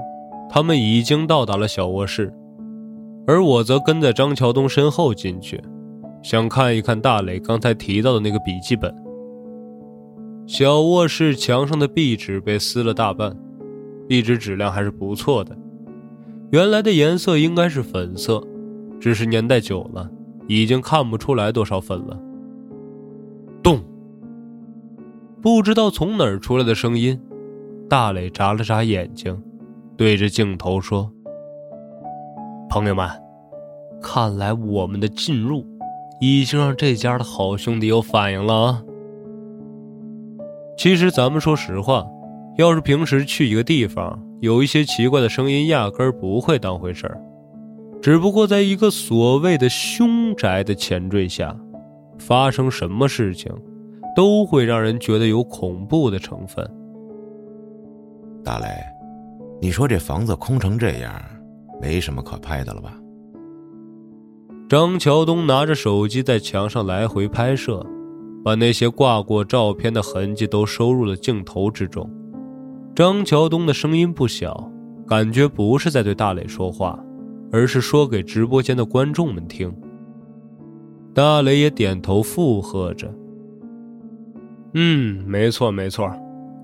[0.50, 2.30] 他们已经到达了小卧室，
[3.26, 5.58] 而我则跟在张桥东身后进去，
[6.22, 8.94] 想看一看大磊刚才提到的那个笔记本。
[10.46, 13.34] 小卧室墙上的壁纸被撕了大半，
[14.06, 15.56] 壁纸质量还是不错的，
[16.50, 18.46] 原来的颜色应该是粉色。
[19.00, 20.10] 只是年代久了，
[20.46, 22.18] 已经看不出来多少粉了。
[23.62, 23.80] 咚！
[25.40, 27.20] 不知道从哪儿出来的声音，
[27.88, 29.40] 大磊眨了眨眼睛，
[29.96, 31.10] 对着镜头说
[32.68, 33.08] ：“朋友们，
[34.02, 35.64] 看来我们的进入
[36.20, 38.82] 已经让这家的好兄弟有反应了啊。”
[40.76, 42.04] 其实咱们说实话，
[42.56, 47.20] 要是平时去一个地方，有一些奇怪的声音，压根儿不会当回事儿。
[48.08, 51.54] 只不过，在一个所谓的凶宅的前缀下，
[52.16, 53.52] 发生什么事情，
[54.16, 56.66] 都会让人觉得有恐怖的成分。
[58.42, 58.66] 大雷，
[59.60, 61.22] 你说这房子空成这样，
[61.82, 62.94] 没什么可拍的了吧？
[64.70, 67.84] 张桥东拿着手机在墙上来回拍摄，
[68.42, 72.10] 把那些挂过照片的痕迹都收入了镜头之中。
[72.94, 74.72] 张桥东的声音不小，
[75.06, 76.98] 感觉不是在对大磊说话。
[77.50, 79.74] 而是说给直播间的观众们听。
[81.14, 83.12] 大雷也点头附和着。
[84.74, 86.10] 嗯，没错没错，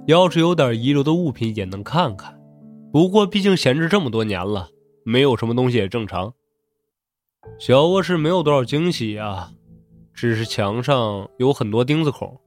[0.06, 2.38] 要是有点遗留的物品也能看看，
[2.92, 4.68] 不过毕竟闲置这么多年了，
[5.04, 6.32] 没有什么东西也正常。
[7.58, 9.50] 小卧室没有多少惊喜啊，
[10.12, 12.38] 只是墙上有很多钉子孔，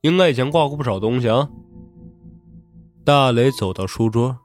[0.00, 1.50] 应该以前挂过不少东西啊。
[3.04, 4.38] 大雷走到书桌，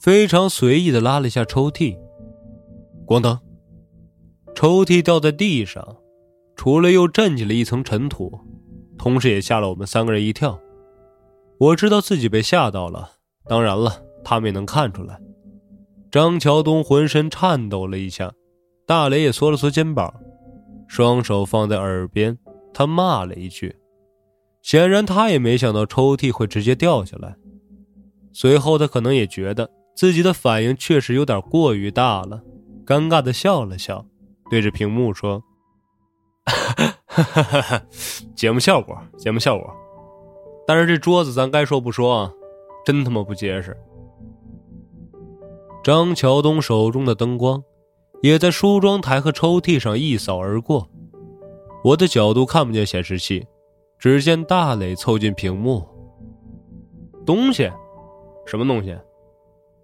[0.00, 1.96] 非常随意的拉了一下抽屉。
[3.06, 3.40] 咣当！
[4.54, 5.96] 抽屉掉在地上，
[6.56, 8.40] 除了又震起了一层尘土，
[8.98, 10.58] 同时也吓了我们三个人一跳。
[11.58, 13.12] 我知道自己被吓到了，
[13.48, 15.20] 当然了，他们也能看出来。
[16.10, 18.32] 张桥东浑身颤抖了一下，
[18.86, 20.12] 大雷也缩了缩肩膀，
[20.88, 22.36] 双手放在耳边，
[22.74, 23.76] 他骂了一句。
[24.62, 27.36] 显然他也没想到抽屉会直接掉下来。
[28.32, 32.42] 随后他可能也觉得自己的反应确实有点过于大了。
[32.86, 34.06] 尴尬的笑了笑，
[34.48, 35.42] 对着屏幕说
[36.46, 37.82] ：“哈哈哈哈
[38.36, 39.74] 节目效果，节目效果。
[40.66, 42.32] 但是这桌子咱该说不说啊，
[42.84, 43.76] 真他妈不结实。”
[45.82, 47.62] 张桥东手中的灯光
[48.22, 50.88] 也在梳妆台和抽屉上一扫而过，
[51.82, 53.46] 我的角度看不见显示器，
[53.98, 55.84] 只见大磊凑近屏幕
[57.26, 57.68] ：“东西，
[58.46, 58.96] 什么东西？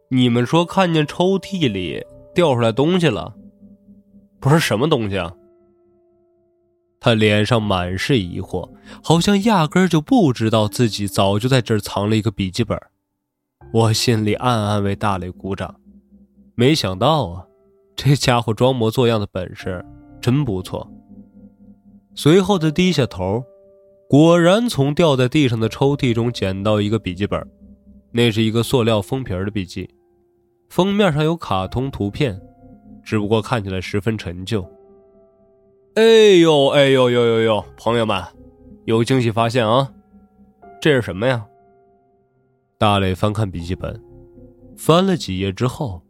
[0.08, 3.34] 你们说看见抽屉里？”掉出来东西了，
[4.40, 5.32] 不是什么东西啊？
[6.98, 8.70] 他脸上满是疑惑，
[9.02, 12.78] 好像压根儿就不知道自己早就在这儿藏了一个笔记本。
[13.72, 15.74] 我心里暗暗为大磊鼓掌，
[16.54, 17.46] 没想到啊，
[17.96, 19.84] 这家伙装模作样的本事
[20.20, 20.88] 真不错。
[22.14, 23.42] 随后他低下头，
[24.08, 27.44] 果然从掉在地上的抽屉中捡到一个笔记本，
[28.12, 29.88] 那是一个塑料封皮的笔记。
[30.72, 32.40] 封面上有卡通图片，
[33.02, 34.66] 只不过看起来十分陈旧。
[35.96, 36.02] 哎
[36.40, 37.64] 呦哎呦呦呦呦！
[37.76, 38.24] 朋友们，
[38.86, 39.92] 有惊喜发现啊！
[40.80, 41.46] 这是什么呀？
[42.78, 44.02] 大磊翻看笔记本，
[44.74, 46.00] 翻了几页之后，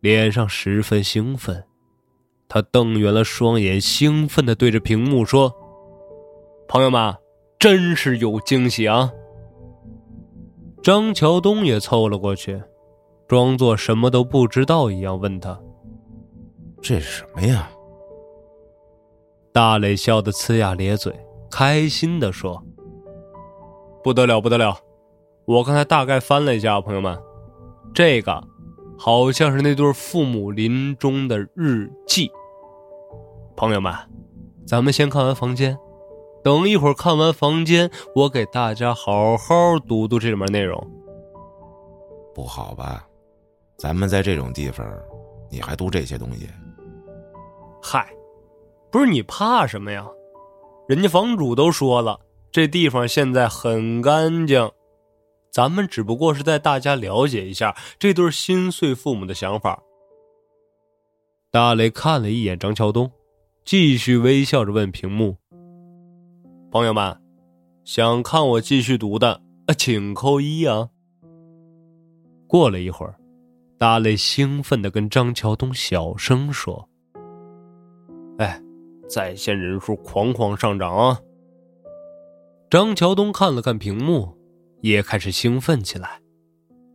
[0.00, 1.64] 脸上十分兴奋，
[2.46, 5.50] 他瞪圆了双眼，兴奋的对着屏幕说
[6.68, 7.16] ：“朋友们，
[7.58, 9.10] 真是有惊喜啊！”
[10.84, 12.62] 张桥东也凑了过去。
[13.30, 15.56] 装作什么都不知道一样问他
[16.82, 17.70] ：“这是什么呀？”
[19.54, 21.14] 大磊笑得呲牙咧嘴，
[21.48, 22.60] 开心的说
[24.02, 24.76] ：“不得了，不得了！
[25.44, 27.16] 我刚才大概翻了一下，朋友们，
[27.94, 28.42] 这个
[28.98, 32.28] 好像是那对父母临终的日记。
[33.54, 33.94] 朋友们，
[34.66, 35.78] 咱们先看完房间，
[36.42, 40.84] 等一会儿看完房间，我给大家好好读读这里面内容。
[42.34, 43.06] 不好吧？”
[43.80, 44.86] 咱们在这种地方，
[45.50, 46.46] 你还读这些东西？
[47.80, 48.06] 嗨，
[48.90, 50.06] 不是你怕什么呀？
[50.86, 52.20] 人家房主都说了，
[52.52, 54.70] 这地方现在很干净。
[55.50, 59.82] 咱们只不过是带大家了解一下这对心碎父母的想法。
[61.50, 63.10] 大雷看了一眼张桥东，
[63.64, 65.38] 继续微笑着问屏幕
[66.70, 67.18] ：“朋友们，
[67.86, 69.40] 想看我继续读的，
[69.78, 70.90] 请扣一啊。”
[72.46, 73.14] 过了一会儿。
[73.80, 76.86] 大磊兴奋的跟张桥东小声说
[78.36, 78.62] ：“哎，
[79.08, 81.18] 在线人数狂狂上涨啊！
[82.68, 84.36] 张桥东看了看屏幕，
[84.82, 86.20] 也开始兴奋起来。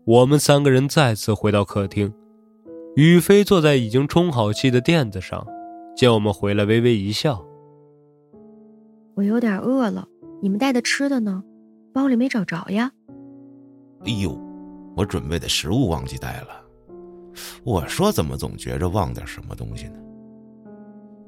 [0.06, 2.14] 我们三个人再次回到客厅，
[2.96, 5.44] 宇飞坐在已经充好气的垫子上，
[5.98, 7.44] 见我们回来，微微一笑
[9.18, 10.08] ：“我有点饿了，
[10.40, 11.44] 你们带的吃的呢？
[11.92, 12.92] 包里没找着呀。
[14.06, 14.40] ”“哎呦，
[14.96, 16.64] 我准备的食物忘记带了。
[17.64, 20.00] 我说怎么总觉着忘点什么东西呢？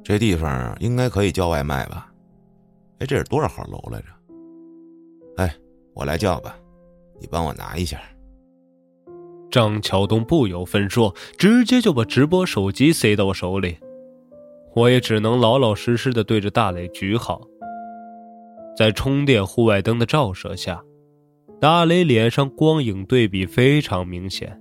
[0.03, 2.11] 这地方应该可以叫外卖吧？
[2.99, 4.07] 哎，这是多少号楼来着？”
[5.37, 5.55] 哎，
[5.93, 6.57] 我来叫吧，
[7.19, 7.99] 你帮我拿一下。
[9.49, 13.77] 张桥东不由分说，直接就把直播手机塞到我手里，
[14.75, 17.41] 我也只能老老实实的对着大磊举好。
[18.77, 20.83] 在充电户外灯的照射下，
[21.59, 24.59] 大磊脸上光影对比非常明显，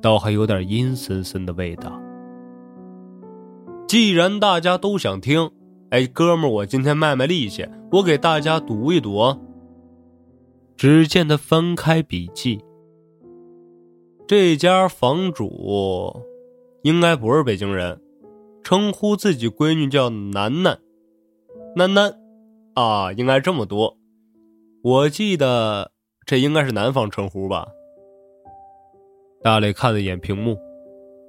[0.00, 2.00] 倒还有点阴森森的味道。
[3.88, 5.50] 既然大家都想听，
[5.90, 9.36] 哎，哥们儿，我今天卖卖力气，我给大家读一读。
[10.76, 12.60] 只见他翻开笔记，
[14.26, 16.20] 这家房主
[16.82, 18.00] 应该不是北京人，
[18.62, 20.78] 称呼自己闺女叫楠楠，
[21.76, 22.14] 楠楠，
[22.74, 23.96] 啊，应该这么多。
[24.82, 25.92] 我记得
[26.26, 27.68] 这应该是南方称呼吧。
[29.46, 30.58] 大磊看了眼屏幕，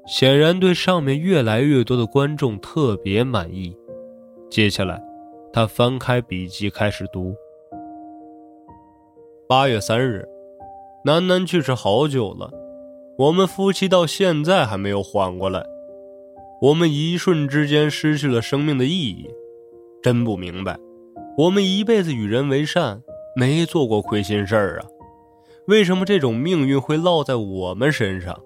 [0.08, 3.78] 显然对上面越来越多的观众特别满意。
[4.50, 5.00] 接下来，
[5.54, 7.36] 他翻开笔记开始读。
[9.48, 10.28] 八月三日，
[11.06, 12.50] 楠楠去世好久了，
[13.20, 15.64] 我们夫妻到现在还没有缓过来。
[16.64, 19.30] 我们一瞬之间失去了生命的意义，
[20.02, 20.76] 真不明白。
[21.38, 23.04] 我们一辈子与人为善，
[23.36, 24.88] 没做过亏心事儿啊，
[25.68, 28.40] 为什么这种命运会落在我们身上？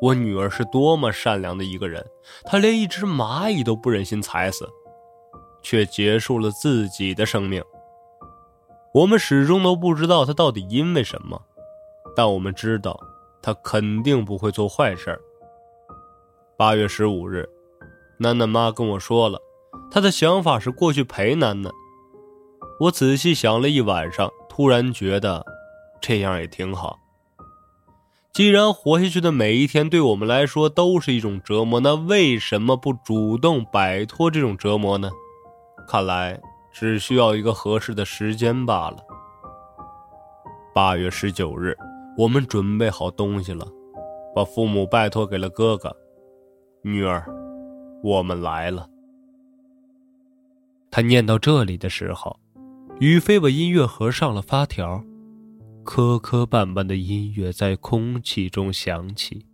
[0.00, 2.02] 我女儿是多么善良的一个人，
[2.44, 4.66] 她连一只蚂蚁都不忍心踩死，
[5.60, 7.62] 却结束了自己的生命。
[8.94, 11.38] 我们始终都不知道他到底因为什么，
[12.16, 12.98] 但我们知道，
[13.42, 15.20] 他肯定不会做坏事
[16.56, 17.46] 八月十五日，
[18.18, 19.38] 楠楠妈跟我说了，
[19.90, 21.70] 她的想法是过去陪楠楠。
[22.80, 25.44] 我仔细想了一晚上，突然觉得，
[26.00, 26.98] 这样也挺好。
[28.32, 35.10] 既然活下去的每一天对我们来说都是一种折磨，那为什么不主动摆脱这种折磨呢？
[35.86, 36.40] 看来。
[36.72, 38.98] 只需要一个合适的时间罢了。
[40.72, 41.76] 八月十九日，
[42.16, 43.66] 我们准备好东西了，
[44.36, 45.94] 把父母拜托给了哥哥。
[46.82, 47.26] 女儿，
[48.04, 48.88] 我们来了。
[50.92, 52.38] 他念到这里的时候，
[53.00, 55.02] 宇飞把音乐盒上了发条，
[55.92, 59.44] 磕磕绊绊的音乐在空气中响起。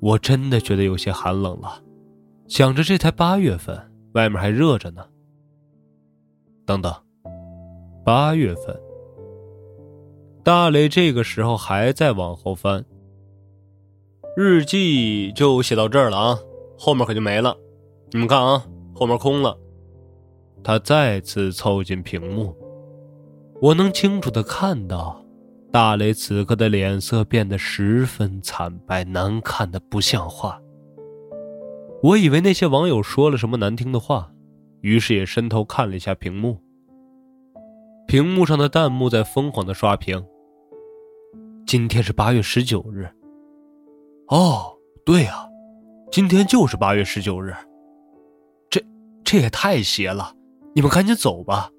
[0.00, 1.82] 我真的觉得有些寒冷了，
[2.48, 5.04] 想着这才八月份，外面还热着呢。
[6.64, 6.90] 等等，
[8.02, 8.74] 八月份，
[10.42, 12.82] 大磊这个时候还在往后翻。
[14.34, 16.38] 日记就写到这儿了啊，
[16.78, 17.54] 后面可就没了。
[18.12, 19.58] 你们看啊，后面空了。
[20.64, 22.56] 他再次凑近屏幕，
[23.62, 25.24] 我能清楚的看到，
[25.70, 30.60] 大雷此刻的脸色变得十分惨白，难看的不像话。
[32.02, 34.28] 我以为那些网友说了什么难听的话。
[34.80, 36.58] 于是也伸头看了一下屏幕，
[38.08, 40.26] 屏幕上的弹幕在疯狂的刷屏。
[41.64, 43.08] 今天是八月十九日。
[44.26, 45.48] 哦，对呀，
[46.10, 47.54] 今天就是八月十九日。
[48.68, 48.84] 这
[49.22, 50.34] 这也太邪了！
[50.74, 51.70] 你们赶紧走吧。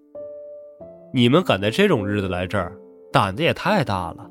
[1.15, 2.75] 你们敢在这种日子来这儿，
[3.11, 4.27] 胆子也太大了。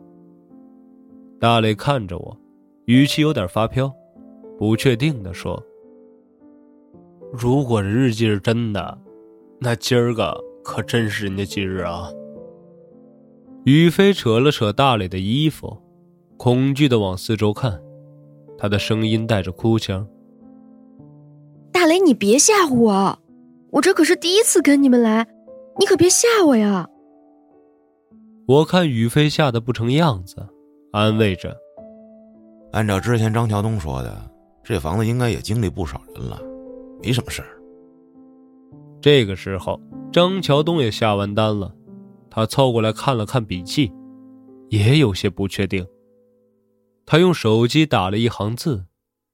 [1.39, 2.37] 大磊看着我，
[2.87, 3.93] 语气有点发飘，
[4.59, 5.63] 不确定的说。
[7.33, 8.99] 如果日记是真的，
[9.61, 12.11] 那今儿个可真是人家忌日啊！
[13.65, 15.79] 宇飞扯了扯大磊的衣服，
[16.37, 17.81] 恐惧的往四周看，
[18.59, 20.05] 他的声音带着哭腔
[21.71, 23.19] ：“大雷，你别吓唬我，
[23.71, 25.29] 我这可是第一次跟你们来，
[25.79, 26.89] 你可别吓我呀！”
[28.47, 30.37] 我看宇飞吓得不成样子，
[30.93, 31.57] 安慰着
[32.73, 34.31] ：“按照之前张桥东说的，
[34.63, 36.41] 这房子应该也经历不少人了。”
[37.03, 37.49] 没什么事儿。
[39.01, 39.81] 这个时候，
[40.13, 41.75] 张桥东也下完单了，
[42.31, 43.93] 他凑过来看了看笔记，
[44.69, 45.85] 也有些不确定。
[47.05, 48.85] 他用手机打了一行字，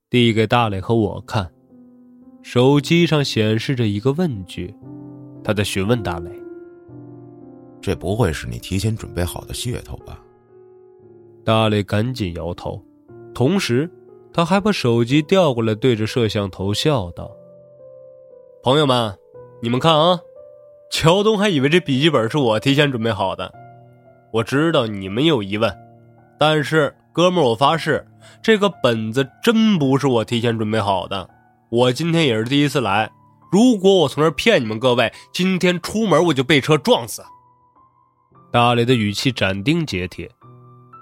[0.08, 1.52] 递给大磊和我看。
[2.42, 4.74] 手机上显示着一个问句，
[5.48, 6.30] 他在询问大磊
[7.80, 10.20] ：“这不会是你提前准备好的噱头吧？”
[11.42, 12.84] 大磊赶紧摇头，
[13.34, 13.90] 同时
[14.30, 17.34] 他还把手机调过来，对着摄像头笑道。
[18.62, 19.16] 朋友们，
[19.62, 20.20] 你们看啊，
[20.90, 23.50] 乔东还以为这笔记本是我提前准备好的。
[24.34, 25.74] 我知道你们有疑问，
[26.38, 28.06] 但是哥们儿，我发誓，
[28.42, 31.30] 这个本子真不是我提前准备好的。
[31.70, 33.10] 我今天也是第一次来，
[33.50, 37.22] 如果我从这骗你们各位，今天出门我就被车撞死。
[38.50, 40.30] 大雷的语气斩钉截铁，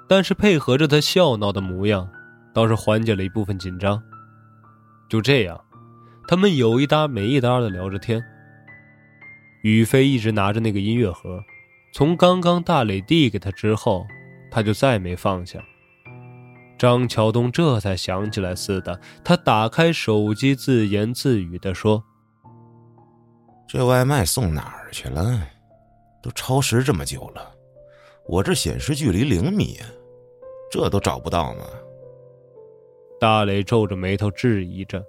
[0.09, 2.09] 但是配合着他笑闹的模样，
[2.55, 4.03] 倒是缓解了一部分紧张。
[5.09, 5.61] 就这样，
[6.27, 8.23] 他们有一搭没一搭的聊着天。
[9.63, 11.43] 宇飞一直拿着那个音乐盒。
[11.93, 14.07] 从刚刚大磊递给他之后，
[14.51, 15.59] 他就再没放下。
[16.79, 22.05] 张桥东这才想起来似的，他打开手机，自言自语的说
[23.77, 25.39] ：“这外卖送哪儿去了？
[26.23, 27.53] 都超时这么久了，
[28.27, 29.79] 我这显示距离零米，
[30.73, 31.65] 这都找不到吗？”
[33.21, 35.05] 大磊皱着眉头质疑着：“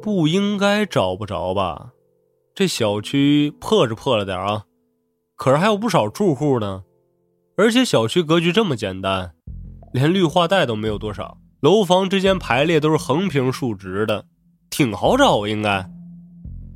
[0.00, 1.92] 不应该找不着吧？
[2.54, 4.64] 这小区破是破了点啊。”
[5.36, 6.84] 可是还有不少住户呢，
[7.54, 9.34] 而且小区格局这么简单，
[9.92, 14.24] 连绿化带都没有多少，楼房之间排列都是横平竖直的，
[14.70, 15.86] 挺好找应该。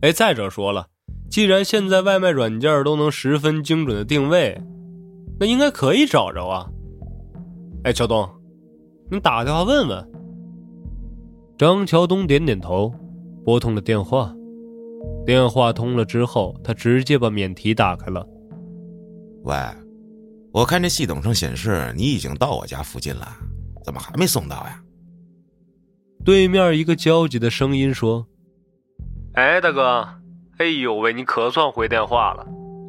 [0.05, 0.87] 哎，再者说了，
[1.31, 4.61] 既然现在外卖软件都能十分精准的定位，
[5.41, 6.69] 那应该可以找着啊。
[7.85, 8.29] 哎，乔东，
[9.11, 10.11] 你打个电话问问。
[11.57, 12.93] 张乔东点点头，
[13.47, 14.31] 拨通了电话。
[15.25, 18.29] 电话通了之后，他直接把免提打开了。
[19.45, 19.57] 喂，
[20.53, 23.27] 我看这系统上显示你已经到我家附近了，
[23.83, 24.83] 怎么还没送到呀？
[26.23, 28.27] 对面一个焦急的声音说
[29.35, 30.07] ：“哎，大哥，
[30.59, 32.47] 哎呦喂，你可算回电话了！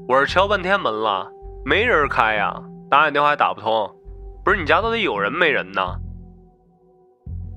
[0.08, 1.28] 我是敲半天门了，
[1.66, 3.90] 没人开呀，打你电话还打不通，
[4.44, 5.82] 不是你家到底有人没人呢？”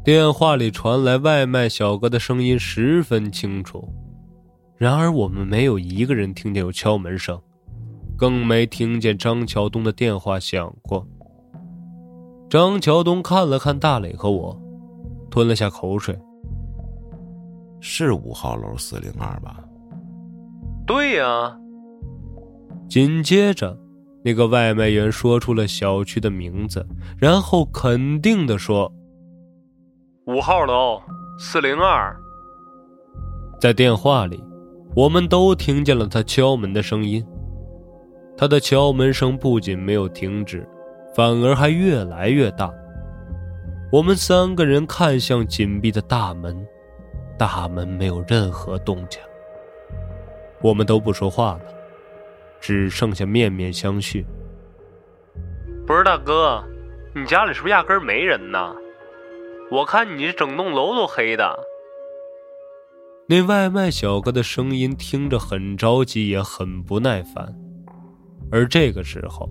[0.02, 3.86] 电话里传来外卖小哥的声音十分清楚，
[4.78, 7.38] 然而我们没有一个人听见有敲门声。
[8.16, 11.06] 更没听见张桥东的电话响过。
[12.48, 14.58] 张桥东看了看大磊和我，
[15.30, 16.18] 吞了下口水。
[17.80, 19.58] 是五号楼四零二吧？
[20.86, 21.56] 对呀。
[22.88, 23.78] 紧接着，
[24.24, 26.86] 那个外卖员说出了小区的名字，
[27.18, 28.90] 然后肯定的说
[30.26, 31.00] ：“五号楼
[31.38, 32.16] 四零二。”
[33.60, 34.42] 在电话里，
[34.96, 37.24] 我们都听见了他敲门的声音。
[38.36, 40.66] 他的敲门声不仅没有停止，
[41.14, 42.72] 反而还越来越大。
[43.92, 46.56] 我们三个人看向紧闭的大门，
[47.38, 49.20] 大门没有任何动静。
[50.60, 51.60] 我们都不说话了，
[52.60, 54.24] 只剩下面面相觑。
[55.86, 56.62] 不是大哥，
[57.14, 58.74] 你家里是不是压根没人呢？
[59.70, 61.58] 我看你这整栋楼都黑的。
[63.28, 67.54] 那外卖小哥的声音听着很着急，也很不耐烦。
[68.50, 69.48] 而这个时候，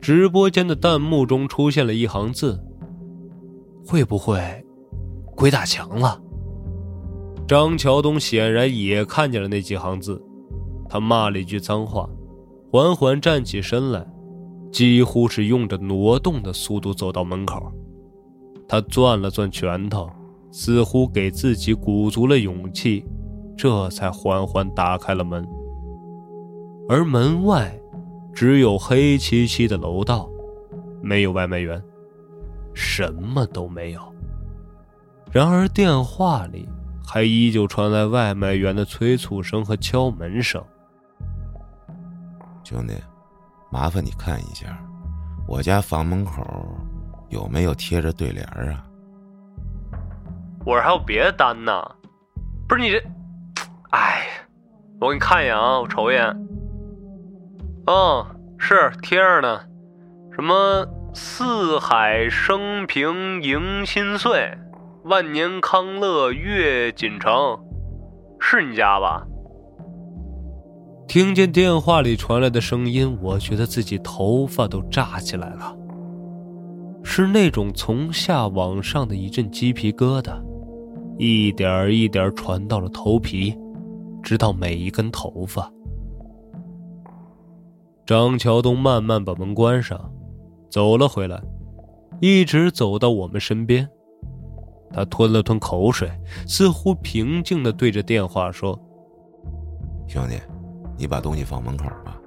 [0.00, 2.62] 直播间的弹幕中出现了一行字
[3.88, 4.38] ：“会不会
[5.34, 6.20] 鬼打墙了？”
[7.46, 10.22] 张桥东显然也看见了那几行字，
[10.88, 12.08] 他骂了一句脏话，
[12.72, 14.06] 缓缓站起身来，
[14.72, 17.72] 几乎是用着挪动的速度走到门口。
[18.68, 20.10] 他攥了攥拳头，
[20.50, 23.04] 似乎给自己鼓足了勇气，
[23.56, 25.46] 这才缓缓打开了门。
[26.88, 27.78] 而门外。
[28.34, 30.28] 只有黑漆漆的楼道，
[31.00, 31.82] 没有外卖员，
[32.74, 34.00] 什么都没有。
[35.32, 36.68] 然而电话里
[37.06, 40.62] 还依旧传来外卖员的催促声和敲门声。
[42.64, 42.94] 兄弟，
[43.70, 44.76] 麻烦你看一下，
[45.46, 46.42] 我家房门口
[47.28, 48.82] 有没有贴着对联啊？
[50.64, 51.72] 我这还有别的单呢，
[52.68, 53.00] 不是你这……
[53.90, 54.26] 哎，
[55.00, 56.36] 我给你看一眼啊，我瞅一眼。
[57.86, 58.26] 哦，
[58.58, 59.60] 是贴着呢，
[60.34, 60.84] 什么
[61.14, 64.58] “四海升平迎新岁，
[65.08, 67.32] 万年康乐悦锦城”，
[68.40, 69.24] 是你家吧？
[71.06, 75.76] 听见电话里传来的声音，我觉得自己头发都炸起来了，
[77.04, 80.42] 是那种从下往上的一阵鸡皮疙瘩，
[81.18, 83.56] 一点一点传到了头皮，
[84.24, 85.70] 直到每一根头发。
[88.04, 90.12] 张桥东慢慢把门关上，
[90.68, 91.40] 走了回来，
[92.20, 93.88] 一直走到我们身边。
[94.96, 96.10] 他吞了吞口水，
[96.48, 98.80] 似乎平静的对着电话说
[100.08, 100.40] ：“兄弟，
[100.96, 102.18] 你把东西放门口吧，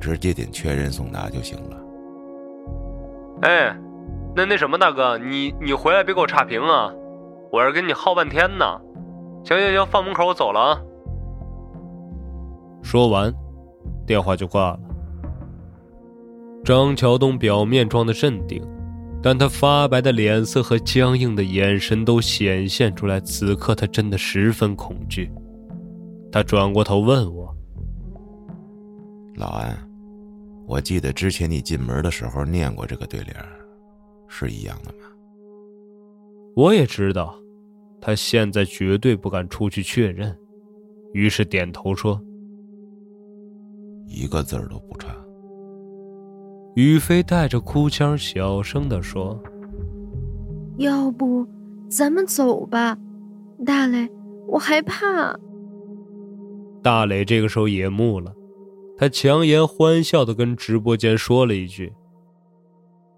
[0.00, 1.76] 直接点确认送达就行了。”
[3.46, 3.78] 哎，
[4.34, 6.92] 那那什么，大哥，你你回来别给我差评啊！
[7.52, 8.64] 我这跟你耗半天呢，
[9.44, 10.82] 行行行，放门口，我走了啊。
[12.82, 13.32] 说完，
[14.04, 14.80] 电话就挂了。
[16.64, 18.60] 张桥东表面装的镇定，
[19.26, 25.28] 但他发白的脸色和僵硬的眼神都显现出来，此刻他真的十分恐惧。
[26.30, 27.52] 他转过头问我
[29.34, 29.76] ：“老安，
[30.64, 33.34] 我记得之前你进门的时候念过这个对联，
[34.28, 34.98] 是一样的吗？”
[36.54, 37.34] 我也知道，
[38.00, 40.38] 他现在绝对不敢出去确认，
[41.12, 42.22] 于是点头说
[44.06, 45.08] ：“一个字儿都不差。”
[46.76, 49.42] 雨飞带着哭腔，小声的说
[50.76, 51.48] ：“要不，
[51.88, 52.98] 咱们走吧，
[53.64, 54.06] 大磊，
[54.46, 55.34] 我害怕。”
[56.84, 58.30] 大磊这个时候也木了，
[58.98, 61.94] 他强颜欢笑的跟直播间说了一句：“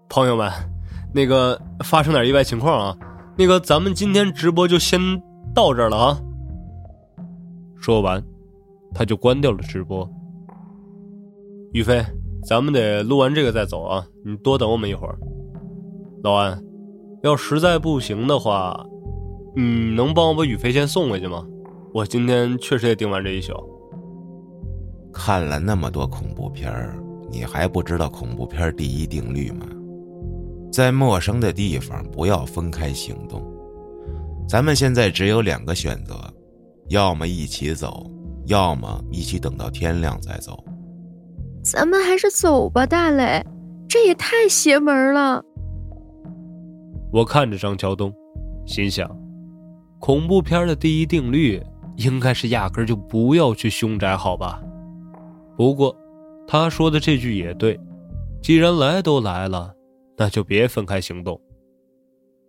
[0.07, 0.49] 朋友们，
[1.13, 2.97] 那个发生点意外情况啊，
[3.37, 5.01] 那个咱们今天直播就先
[5.53, 6.21] 到这儿了啊。”
[7.75, 8.23] 说完，
[8.93, 10.09] 他就关掉了直播。
[11.73, 12.01] 雨飞。
[12.43, 14.05] 咱们得录完这个再走啊！
[14.25, 15.17] 你多等我们一会儿。
[16.23, 16.61] 老安，
[17.21, 18.85] 要实在不行的话，
[19.55, 21.45] 你能帮我把雨飞先送回去吗？
[21.93, 23.53] 我今天确实也盯完这一宿。
[25.11, 26.71] 看了那么多恐怖片
[27.31, 29.65] 你还不知道恐怖片第一定律吗？
[30.71, 33.43] 在陌生的地方不要分开行动。
[34.47, 36.15] 咱们现在只有两个选择，
[36.87, 38.09] 要么一起走，
[38.45, 40.63] 要么一起等到天亮再走。
[41.63, 43.45] 咱们还是走吧，大磊，
[43.87, 45.43] 这也太邪门了。
[47.11, 48.13] 我看着张桥东，
[48.65, 49.09] 心想，
[49.99, 51.61] 恐怖片的第一定律
[51.97, 54.61] 应该是压根就不要去凶宅，好吧？
[55.57, 55.95] 不过，
[56.47, 57.79] 他说的这句也对，
[58.41, 59.73] 既然来都来了，
[60.17, 61.39] 那就别分开行动。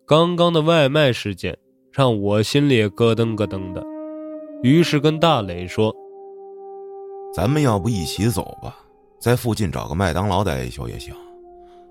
[0.06, 1.56] 刚刚的外卖事件
[1.92, 3.84] 让我心里也咯噔咯噔的，
[4.62, 5.94] 于是跟大磊说
[7.34, 8.76] ：“咱们要不一起走吧？”
[9.20, 11.14] 在附近找个麦当劳待一宿也行，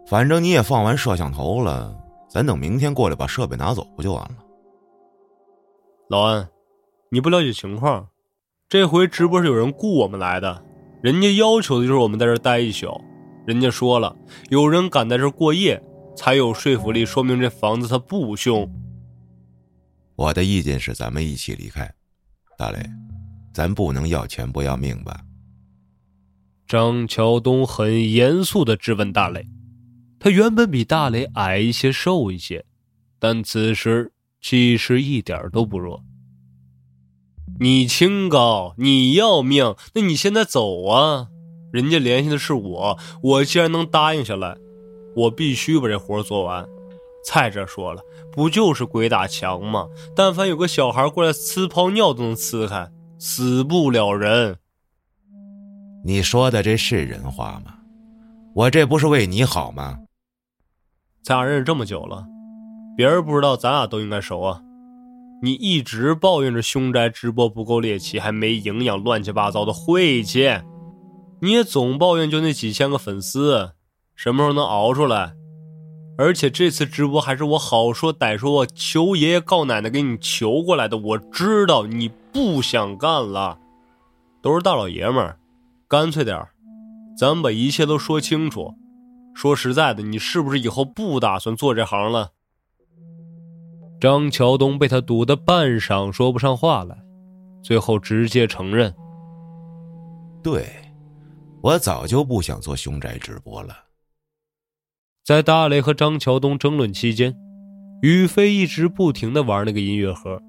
[0.08, 1.96] 反正你也放完摄像头了，
[2.28, 4.38] 咱等明天过来把设备拿走不就完了？
[6.10, 6.50] 老安，
[7.12, 8.08] 你不了解情况，
[8.68, 10.66] 这回直播是有人雇我们来的，
[11.04, 13.00] 人家要求的就是我们在这待一宿，
[13.46, 14.16] 人家说了，
[14.50, 15.80] 有人敢在这过夜，
[16.16, 18.68] 才有说服力，说明这房子它不凶。
[20.16, 21.94] 我的意见是，咱们一起离开，
[22.58, 22.84] 大雷，
[23.54, 25.22] 咱不能要钱不要命吧？
[26.70, 29.44] 张桥东很严肃的质问大雷，
[30.20, 32.64] 他原本比大雷矮一些、瘦一些，
[33.18, 36.04] 但此时气势一点都不弱。
[37.60, 41.30] 你清高，你要命，那你现在走啊！
[41.74, 44.56] 人家联系的是我，我既然能答应下来，
[45.16, 46.70] 我必须把这活做完。
[47.26, 49.88] 再者说了，不就是鬼打墙吗？
[50.16, 54.60] 但凡有个小孩过来呲泡尿都能呲开，死不了人。
[56.04, 57.76] 你说的这是人话吗？
[58.54, 60.00] 我这不是为你好吗？
[61.22, 62.26] 咱俩认识这么久了，
[62.96, 64.62] 别人不知道，咱俩都应该熟啊。
[65.42, 70.50] 你一直抱怨着凶宅直播不够猎奇，还没营养，乱七八糟的晦气。
[71.42, 73.72] 你也总抱怨就那几千个粉丝，
[74.16, 75.34] 什么时候能熬出来？
[76.18, 80.98] 而且这次直播还是我好说歹说，我求爷爷告奶奶给你求过来的。
[80.98, 83.58] 我知道你不想干了，
[84.42, 85.39] 都是大老爷们儿。
[85.90, 86.52] 干脆点儿，
[87.18, 88.76] 咱们把一切都说清楚。
[89.34, 92.34] 说实在的，你是不是以后不打算做这行了？
[94.00, 96.96] 张桥东被他堵得半晌说不上话来，
[97.64, 98.94] 最后直接承认
[100.44, 100.70] ：“对，
[101.62, 103.76] 我早就不想做凶宅直播了。”
[105.26, 107.36] 在大雷和张桥东争论期间，
[108.04, 110.40] 宇飞一直不停的玩那个音乐盒。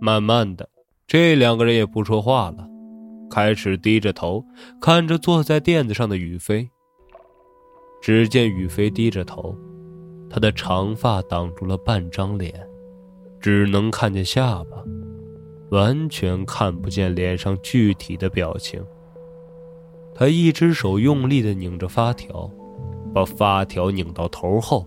[0.00, 0.68] 慢慢的，
[1.08, 2.68] 这两个人也不说话了。
[3.30, 4.44] 开始低着头
[4.80, 6.68] 看着坐在垫子上的雨飞。
[8.02, 9.54] 只见雨飞低着头，
[10.28, 12.52] 他的长发挡住了半张脸，
[13.40, 14.82] 只能看见下巴，
[15.70, 18.82] 完全看不见脸上具体的表情。
[20.14, 22.50] 他一只手用力的拧着发条，
[23.14, 24.86] 把发条拧到头后，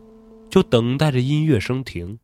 [0.50, 2.20] 就等待着音乐声停。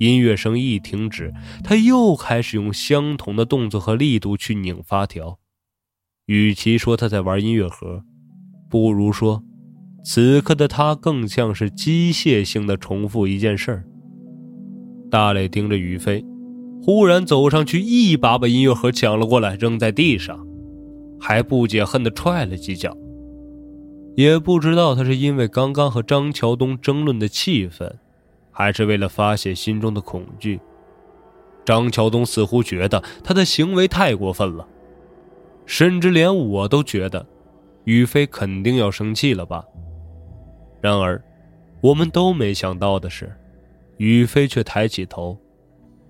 [0.00, 1.32] 音乐声一停止，
[1.62, 5.38] 他又开始用相同的动作和力度去拧发条。
[6.26, 8.02] 与其说他在玩音乐盒，
[8.70, 9.42] 不如说，
[10.04, 13.84] 此刻的他更像是机械性的重复一件事儿。
[15.10, 16.24] 大磊盯着于飞，
[16.82, 20.46] 忽然走上去，一把把音乐盒抢了过来，扔在地上，
[21.20, 22.96] 还不解恨地踹了几脚。
[24.16, 27.98] 也不知道他是因为刚刚和张桥东争论的气愤。
[28.56, 30.60] 还是为了发泄心中的恐惧，
[31.64, 34.66] 张桥东似乎觉得他的行为太过分了，
[35.66, 37.26] 甚至连我都觉得，
[37.82, 39.64] 宇飞肯定要生气了吧。
[40.80, 41.20] 然而，
[41.80, 43.34] 我们都没想到的是，
[43.96, 45.36] 宇飞却抬起头，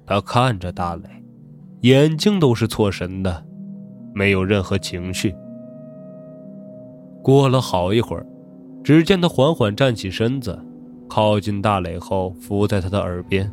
[0.04, 1.08] 他看着大磊，
[1.80, 3.42] 眼睛都是错神的，
[4.12, 5.34] 没有任何情绪。
[7.22, 8.26] 过了好一会儿，
[8.82, 10.62] 只见他缓缓站起身子，
[11.14, 13.48] 靠近大磊后，伏在他的耳边，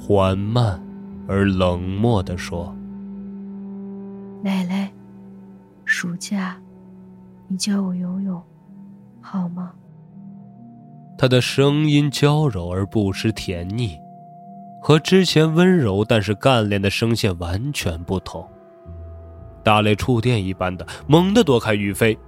[0.00, 0.82] 缓慢。
[1.26, 2.74] 而冷漠地说
[4.42, 4.90] ：“奶奶，
[5.84, 6.56] 暑假，
[7.46, 8.42] 你教我游泳，
[9.20, 9.70] 好吗？”
[11.18, 13.98] 他的声音娇柔而不失甜腻，
[14.80, 18.48] 和之前温柔但是干练的声线完全不同。
[19.62, 22.18] 大雷触电一般的猛地躲开宇飞，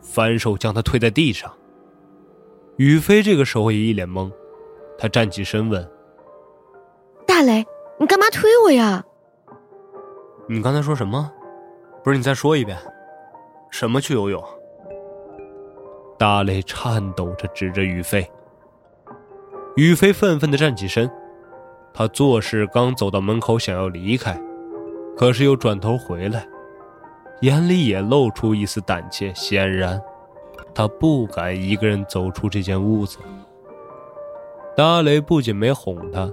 [0.00, 1.48] 反手将他推在地上。
[2.82, 4.28] 宇飞这个时候也一脸懵，
[4.98, 5.88] 他站起身问
[7.24, 7.64] ：“大雷。”
[7.96, 9.04] 你干嘛推我呀？
[10.48, 11.30] 你刚才说什么？
[12.02, 12.76] 不是你再说一遍，
[13.70, 14.42] 什么去游泳？
[16.18, 18.28] 大雷颤抖着指着于飞。
[19.76, 21.08] 于飞愤愤的站起身，
[21.94, 24.36] 他做事刚走到门口想要离开，
[25.16, 26.44] 可是又转头回来，
[27.42, 29.32] 眼里也露出一丝胆怯。
[29.34, 30.02] 显然，
[30.74, 33.18] 他不敢一个人走出这间屋子。
[34.76, 36.30] 大雷不仅没哄他。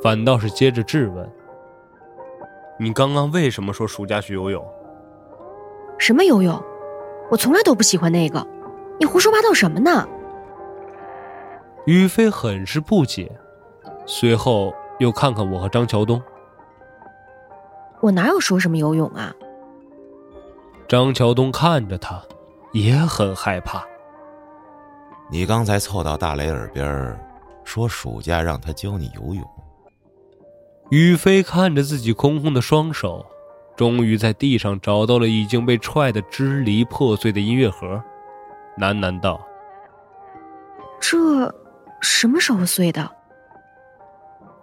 [0.00, 1.28] 反倒是接着质问
[2.78, 4.64] ：“你刚刚为什么说暑假去游泳？
[5.98, 6.62] 什么游泳？
[7.28, 8.46] 我从来都不喜欢那个。
[9.00, 10.08] 你胡说八道什么呢？”
[11.84, 13.28] 宇飞很是不解，
[14.06, 16.22] 随后又看看我和张桥东
[18.00, 19.34] ：“我哪有说什么游泳啊？”
[20.86, 22.22] 张桥东看着他，
[22.72, 23.84] 也很害怕。
[25.30, 27.18] 你刚才凑到大雷耳边
[27.64, 29.44] 说暑假让他教你游泳。
[30.90, 33.26] 宇飞看着自己空空的双手，
[33.76, 38.02] 终于在地上找到了已经被踹得支离破碎的音乐盒，
[38.78, 39.38] 喃喃道
[40.98, 41.54] ：“这
[42.00, 43.10] 什么时候碎的？”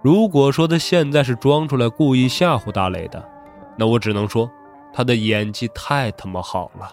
[0.02, 3.24] 如果说他现在是装出来故意吓唬大雷的，
[3.78, 4.50] 那我只能说
[4.92, 6.92] 他的演技太他妈好了。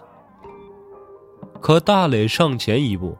[1.62, 3.16] 可大磊上前一步，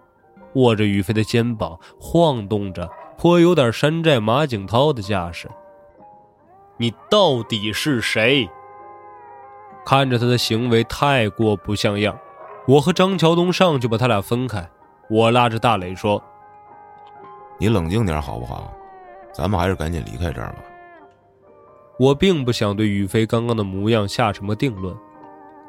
[0.54, 5.48] 握着宇飞的肩膀，晃动着，颇有点山寨马景涛的架势。
[6.76, 8.50] 你到底是谁？
[9.86, 12.18] 看着他的行为太过不像样，
[12.66, 14.68] 我和张桥东上去把他俩分开。
[15.08, 16.20] 我拉着大磊说
[17.58, 18.72] ：“你冷静点好不好？
[19.32, 20.58] 咱们还是赶紧离开这儿吧。”
[21.96, 24.96] 我并不想对宇飞刚刚的模样下什么定论，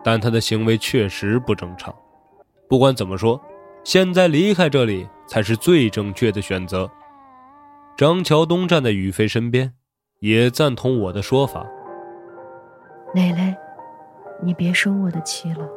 [0.03, 1.93] 但他的行为确实不正常。
[2.73, 3.39] 不管怎么说，
[3.83, 6.89] 现在离开这里才是最正确的选择。
[7.95, 9.71] 张桥东站在宇飞身边。
[10.21, 11.67] 也赞同我的说法。
[13.13, 13.53] 蕾蕾，
[14.41, 15.69] 你别生我的气了。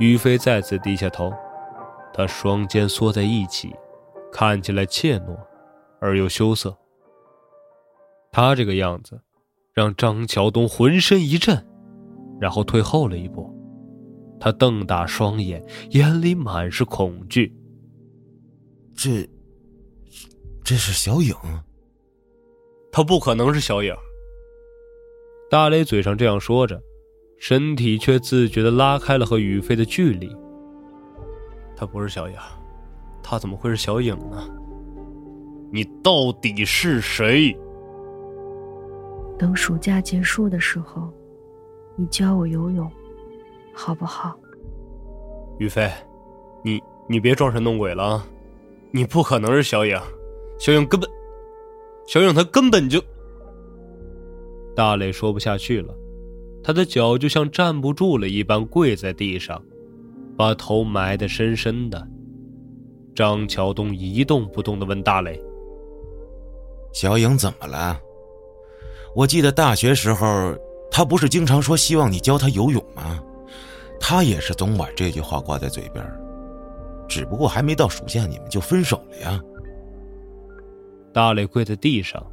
[0.00, 1.32] 于飞再次低下头，
[2.12, 3.72] 他双肩缩在一起，
[4.32, 5.38] 看起来怯懦
[6.00, 6.76] 而又羞涩。
[8.32, 9.20] 他这个样子，
[9.72, 11.64] 让张桥东浑身一震，
[12.40, 13.53] 然后退后了一步。
[14.40, 17.54] 他瞪大双眼，眼里满是恐惧。
[18.94, 19.28] 这，
[20.62, 21.34] 这是小影。
[22.92, 23.94] 他不可能是小影。
[25.50, 26.80] 大雷嘴上这样说着，
[27.38, 30.30] 身体却自觉的拉开了和宇飞的距离。
[31.76, 32.36] 他不是小影，
[33.22, 34.48] 他怎么会是小影呢？
[35.72, 37.56] 你到底是谁？
[39.36, 41.12] 等暑假结束的时候，
[41.96, 42.88] 你教我游泳，
[43.74, 44.38] 好不好？
[45.58, 45.90] 宇飞，
[46.62, 48.26] 你你别装神弄鬼了啊！
[48.92, 49.98] 你不可能是小影，
[50.58, 51.10] 小影根本。
[52.06, 53.02] 小影，她根本就……
[54.76, 55.94] 大磊说不下去了，
[56.62, 59.62] 他的脚就像站不住了一般，跪在地上，
[60.36, 62.08] 把头埋得深深的。
[63.14, 65.40] 张桥东一动不动的问大磊
[66.92, 68.00] ：“小影怎么了？
[69.14, 70.54] 我记得大学时候，
[70.90, 73.22] 他不是经常说希望你教他游泳吗？
[74.00, 76.04] 他也是总把这句话挂在嘴边，
[77.08, 79.40] 只不过还没到暑假，你们就分手了呀。”
[81.12, 82.24] 大磊跪在地上，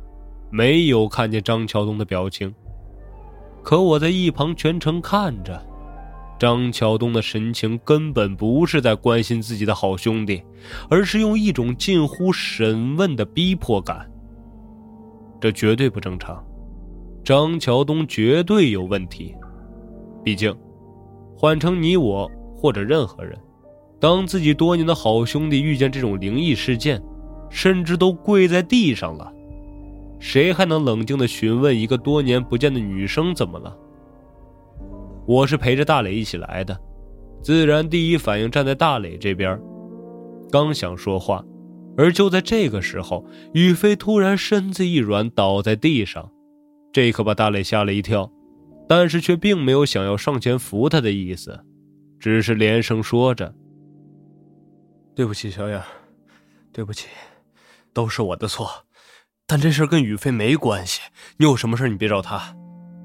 [0.49, 2.53] 没有看见张桥东的表情。
[3.63, 5.63] 可我在一旁全程看着，
[6.39, 10.43] 张桥东的神情根本不是在关心自己的好兄弟，
[10.89, 14.11] 而是用一种近乎审问的逼迫感。
[15.39, 16.43] 这绝对不正常，
[17.23, 19.35] 张桥东绝对有问题。
[20.23, 20.55] 毕竟，
[21.41, 23.35] 换成你我或者任何人，
[23.99, 27.01] 当自己多年的好兄弟遇见这种灵异事件，
[27.49, 29.33] 甚至都跪在地上了，
[30.19, 33.75] 谁还能冷静的询问一个多年不见的女生怎么了？
[35.25, 36.79] 我是陪着大磊一起来的，
[37.41, 39.59] 自然第一反应站在大磊这边。
[40.51, 41.43] 刚想说话，
[41.97, 46.29] 而就在这个时候，宇飞突然身子一软，倒在地上，
[46.93, 48.31] 这可把大磊吓了一跳，
[48.91, 51.63] 但是却并没有想要上前扶他的意思，
[52.19, 53.55] 只是连声说着
[55.15, 55.87] ：“对不起，小雅，
[56.73, 57.07] 对不起，
[57.93, 58.69] 都是我的错。
[59.47, 60.99] 但这事跟宇飞没关系，
[61.37, 62.53] 你有什么事你别找他，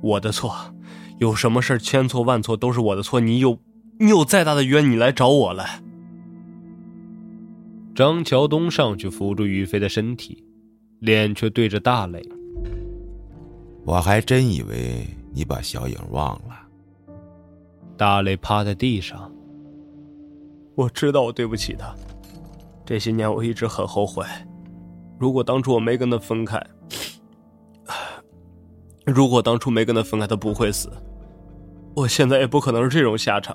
[0.02, 0.74] 我的错。
[1.20, 3.56] 有什么事千错万错都是我的错，你有
[4.00, 5.80] 你有再大的冤，你来找我来。”
[7.94, 10.44] 张桥东上去扶住于飞的身体，
[10.98, 12.20] 脸却对着大磊。
[13.84, 15.06] 我还真以为
[15.36, 16.56] 你把小影忘了。
[17.94, 19.30] 大磊趴在地上。
[20.74, 21.94] 我知道我对不起他，
[22.86, 24.24] 这些年我一直很后悔。
[25.18, 26.58] 如果当初我没跟他分开，
[29.04, 30.90] 如果当初没跟他分开，他不会死，
[31.94, 33.54] 我现在也不可能是这种下场。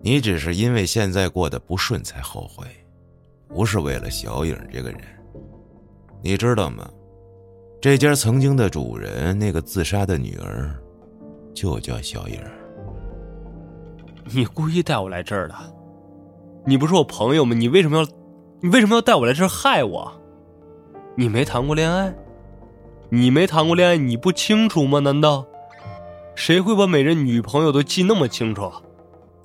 [0.00, 2.64] 你只是因为现在过得不顺才后悔。
[3.48, 5.00] 不是为了小影这个人，
[6.22, 6.88] 你知道吗？
[7.80, 10.70] 这家曾经的主人那个自杀的女儿，
[11.54, 12.38] 就叫小影。
[14.34, 15.54] 你故意带我来这儿的？
[16.66, 17.56] 你不是我朋友吗？
[17.56, 18.06] 你为什么要，
[18.60, 20.12] 你为什么要带我来这儿害我？
[21.16, 22.14] 你没谈过恋爱？
[23.08, 24.98] 你没谈过恋爱，你不清楚吗？
[24.98, 25.46] 难道
[26.34, 28.70] 谁会把每人女朋友都记那么清楚？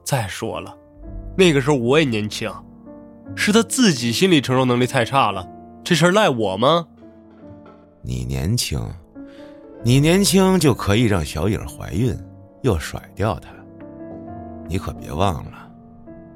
[0.03, 0.77] 再说了，
[1.37, 2.51] 那个时候我也年轻。
[3.33, 5.47] 是他自己心理承受能力太差了，
[5.85, 6.85] 这事赖我吗？
[8.05, 8.79] 你年轻，
[9.83, 12.15] 你年轻就可以让小影怀孕，
[12.61, 13.49] 又甩掉她。
[14.67, 15.71] 你可别忘了，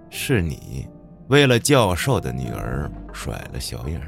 [0.09, 0.87] 是你
[1.27, 4.01] 为了教授的女儿甩了小影。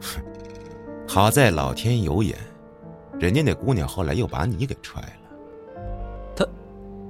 [0.00, 0.20] 哼，
[1.06, 2.36] 好在老天有眼，
[3.20, 5.78] 人家那姑娘后来又把你给踹了。
[6.34, 6.44] 她，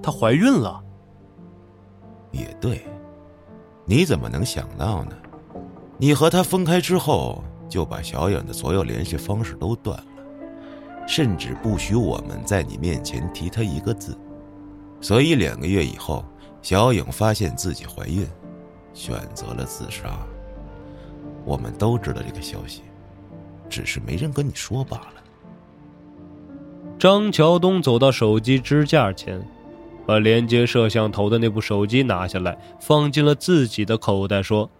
[0.02, 0.84] 她怀孕了。
[2.30, 2.84] 也对。
[3.86, 5.16] 你怎么能想到呢？
[5.96, 10.06] 你和她分开之后，就把小影的所有联系方式都断了，
[11.06, 14.16] 甚至不许我们在你面前提她一个字。
[15.00, 16.24] 所以两个月以后，
[16.62, 18.26] 小影发现自己怀孕，
[18.94, 20.18] 选择了自杀。
[21.44, 22.82] 我们都知道这个消息，
[23.68, 25.14] 只是没人跟你说罢了。
[26.98, 29.40] 张桥东走到手机支架前。
[30.06, 34.70] 把连接摄像头的那部手机拿下来，放进了自己的口袋，说：“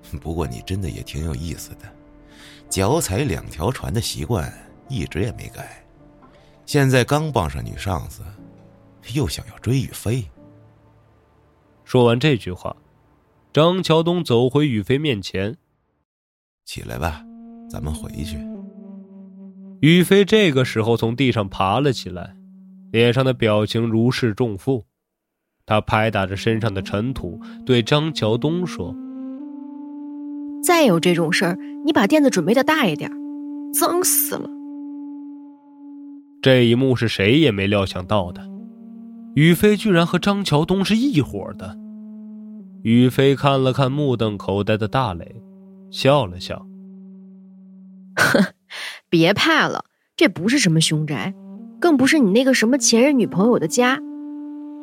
[0.20, 1.84] 不过你真的也挺有意思的，
[2.68, 4.52] 脚踩两条船的习惯
[4.88, 5.84] 一直也没改。
[6.66, 8.22] 现在刚傍上女上司，
[9.14, 10.24] 又想要追雨飞。”
[11.84, 12.76] 说完这句话，
[13.52, 15.56] 张桥东走回雨飞面前
[16.66, 17.24] ：“起来吧，
[17.70, 18.38] 咱们回去。”
[19.80, 22.34] 雨飞这个时候从地上爬了起来。
[22.90, 24.86] 脸上的表情如释重负，
[25.66, 28.96] 他拍打着身上的尘土，对张桥东说
[30.62, 33.10] ：“再有这种事儿，你把垫子准备的大一点，
[33.72, 34.48] 脏死了。”
[36.42, 38.48] 这一幕是谁也没料想到的，
[39.34, 41.76] 宇飞居然和张桥东是一伙的。
[42.82, 45.42] 宇飞看了看目瞪口呆的大磊，
[45.90, 46.66] 笑了笑：
[48.16, 48.44] “哼，
[49.10, 49.84] 别怕了，
[50.16, 51.34] 这不是什么凶宅。”
[51.80, 54.00] 更不是你那个什么前任女朋友的家，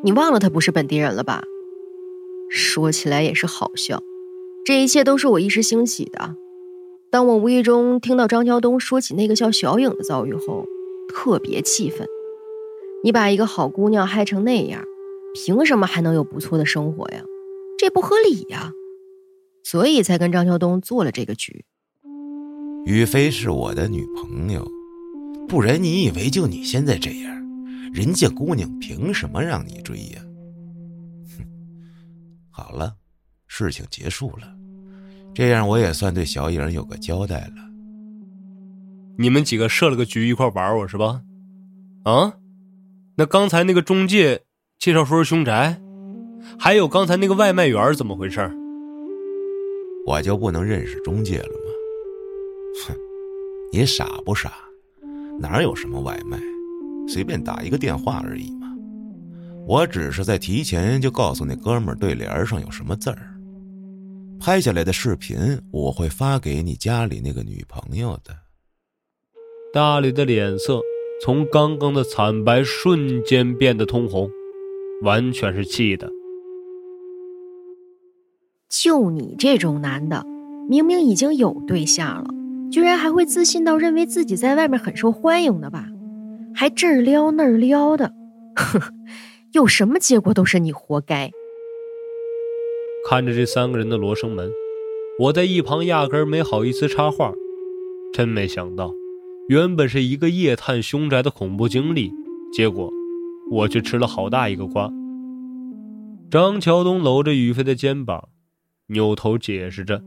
[0.01, 1.43] 你忘了他不是本地人了吧？
[2.49, 4.01] 说起来也是好笑，
[4.65, 6.35] 这一切都是我一时兴起的。
[7.11, 10.65] 当我无意中听到张桥东说起那个叫小影的遭遇后，
[11.07, 12.07] 特别气愤。
[13.03, 14.83] 你把一个好姑娘害成那样，
[15.35, 17.23] 凭什么还能有不错的生活呀？
[17.77, 18.71] 这不合理呀！
[19.63, 21.63] 所以才跟张桥东做了这个局。
[22.85, 24.67] 雨飞是我的女朋友。
[25.47, 30.21] 不然你以为就你现在这样，人家姑娘凭什么让你追呀？
[31.37, 31.45] 哼，
[32.49, 32.95] 好了，
[33.45, 34.54] 事情结束了，
[35.35, 37.69] 这样我也算对小影有个交代了。
[39.17, 41.21] 你们几个设了个局一块玩我是吧？
[42.05, 42.35] 啊？
[43.17, 44.43] 那刚才那个中介
[44.79, 45.81] 介绍说是凶宅，
[46.57, 48.49] 还有刚才那个外卖员怎么回事？
[50.07, 52.87] 我就不能认识中介了吗？
[52.87, 52.95] 哼，
[53.73, 54.53] 你傻不傻？
[55.37, 56.39] 哪有什么外卖，
[57.09, 58.73] 随便打一个电话而已嘛。
[59.67, 63.34] 我只是在提前就告诉那哥们儿对联上有什么字儿。
[64.39, 65.37] 拍下来的视频
[65.71, 68.35] 我会发给你家里那个女朋友的。
[69.73, 70.81] 大李的脸色
[71.21, 74.29] 从刚刚的惨白瞬间变得通红，
[75.01, 76.09] 完全是气的。
[78.69, 80.23] 就你这种男的，
[80.69, 82.29] 明明已经有对象了。
[82.71, 85.87] 居然还会自信到认为自己在外面很受欢迎的吧？
[86.53, 88.13] 还这儿撩那儿撩的，
[88.55, 88.81] 哼
[89.53, 91.31] 有什么结果都是你活该。
[93.07, 94.51] 看着这三个人的罗生门，
[95.19, 97.31] 我在一旁压根没好意思插话。
[98.11, 98.91] 真没想到，
[99.47, 102.11] 原本是一个夜探凶宅的恐怖经历，
[102.51, 102.91] 结果
[103.51, 104.91] 我却吃了好大一个瓜。
[106.31, 108.29] 张桥东搂着宇飞的肩膀，
[108.87, 110.01] 扭头解释着：“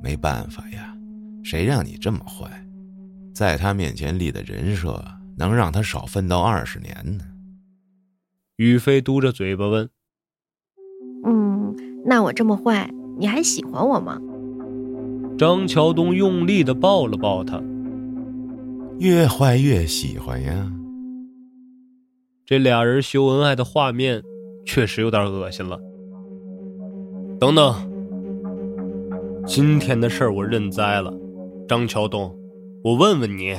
[0.00, 0.96] 没办法呀。”
[1.42, 2.66] 谁让你这么坏，
[3.32, 5.04] 在他面前立的人设
[5.38, 7.24] 能让他少奋斗二十年呢？
[8.56, 9.88] 宇飞嘟着嘴巴问
[11.24, 14.18] ：“嗯，那我这么坏，你还喜欢我吗？”
[15.38, 17.62] 张桥东用力的抱了抱他，
[18.98, 20.72] 越坏越喜欢呀。
[22.44, 24.22] 这俩人秀恩爱的画面
[24.64, 25.78] 确实有点恶心了。
[27.38, 27.74] 等等，
[29.44, 31.12] 今天的事儿我认栽了。
[31.68, 32.34] 张桥东，
[32.84, 33.56] 我问问你，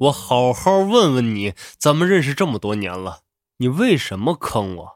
[0.00, 3.18] 我好好问问你，咱们认识这么多年了，
[3.58, 4.95] 你为什么坑我？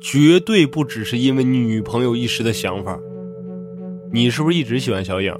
[0.00, 2.98] 绝对不只是因为你女朋友一时的想法。
[4.12, 5.34] 你是不是一直喜欢小影？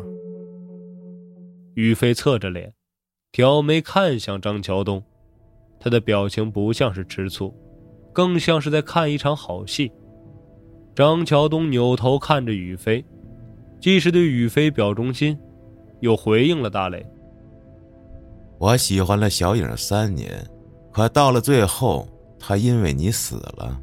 [1.75, 2.75] 于飞侧着脸，
[3.33, 5.03] 挑眉看向张桥东，
[5.81, 7.55] 他的表情不像是吃醋，
[8.13, 9.91] 更像是在看一场好戏。
[10.95, 13.05] 张桥东扭头看着宇飞，
[13.81, 15.39] 既是对宇飞表忠心。
[16.01, 17.05] 又回应了大磊。
[18.59, 20.47] 我喜欢了小影三年，
[20.91, 22.09] 可到了最后，
[22.39, 23.79] 她因为你死了。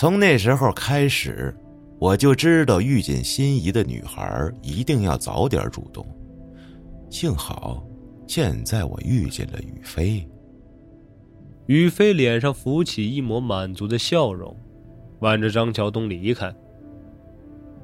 [0.00, 1.54] 从那时候开始，
[1.98, 6.02] 我就知道遇见心仪的女孩一定要早点主动。
[7.10, 7.86] 幸好，
[8.26, 10.26] 现在我遇见了雨飞。
[11.66, 14.56] 雨飞脸上浮起一抹满足的笑容，
[15.18, 16.50] 挽着张桥东离开。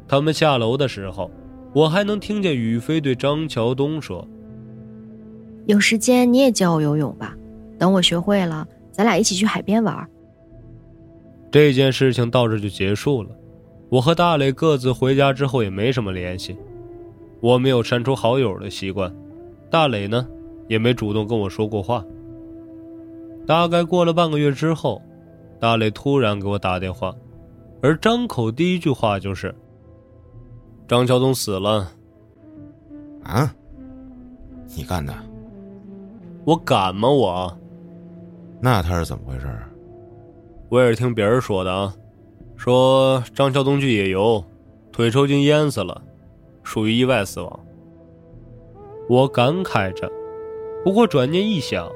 [0.09, 1.31] 他们下楼的时候。
[1.75, 4.27] 我还能听见雨飞对张桥东说
[5.69, 7.37] ：“有时间你也教我游泳吧，
[7.79, 10.09] 等我学会了，咱俩一起去海边玩。”
[11.57, 13.31] 这件事情到这就结束了。
[13.89, 16.55] 我和大磊各自回家之后也没什么联系，
[17.41, 19.11] 我没有删除好友的习惯，
[19.71, 20.29] 大磊呢
[20.69, 22.05] 也没主动跟我说过话。
[23.47, 25.01] 大概过了半个月之后，
[25.59, 27.15] 大磊突然给我打电话，
[27.81, 29.55] 而张口第一句话就是。
[30.87, 31.91] 张桥东死了，
[33.25, 33.51] 啊？
[34.77, 35.15] 你干的？
[36.45, 37.09] 我敢吗？
[37.09, 37.59] 我？
[38.61, 39.49] 那他是怎么回事？
[40.69, 41.95] 我也是听别人说的啊，
[42.57, 44.45] 说张桥东去野游，
[44.93, 46.03] 腿抽筋淹死了，
[46.63, 47.61] 属于意外死亡。
[49.09, 50.11] 我感慨着，
[50.85, 51.91] 不过转念一想，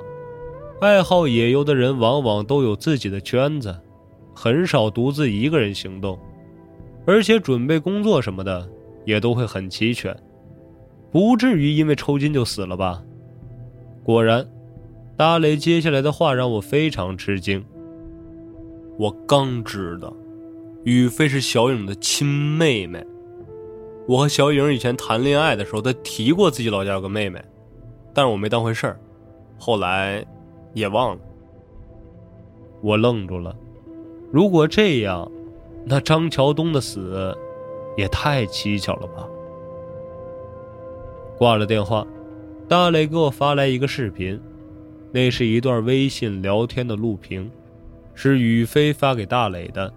[0.80, 3.76] 爱好野游的人往往都有自己的圈子，
[4.34, 6.18] 很少独自一个人行动，
[7.06, 8.68] 而且准备工作什么的。
[9.06, 10.14] 也都会很齐全，
[11.10, 13.02] 不至于因为抽筋就死了吧？
[14.04, 14.46] 果然，
[15.16, 17.64] 大雷接下来的话让我非常吃惊。
[19.00, 20.14] 我刚知道，
[20.84, 23.02] 雨飞是小影的亲妹妹。
[24.06, 27.42] 我和小影以前谈恋爱的时候，她提过自己老家有个妹妹，
[28.12, 29.00] 但是我没当回事儿，
[29.58, 30.22] 后来
[30.74, 31.20] 也忘了。
[32.82, 33.56] 我愣住了。
[34.30, 35.32] 如果这样，
[35.86, 37.34] 那张桥东的死……
[37.96, 39.26] 也太蹊跷了吧！
[41.38, 42.06] 挂了电话，
[42.68, 44.38] 大磊给我发来一个视频，
[45.10, 47.50] 那是一段微信聊天的录屏，
[48.22, 49.90] 是宇飞发给大磊的。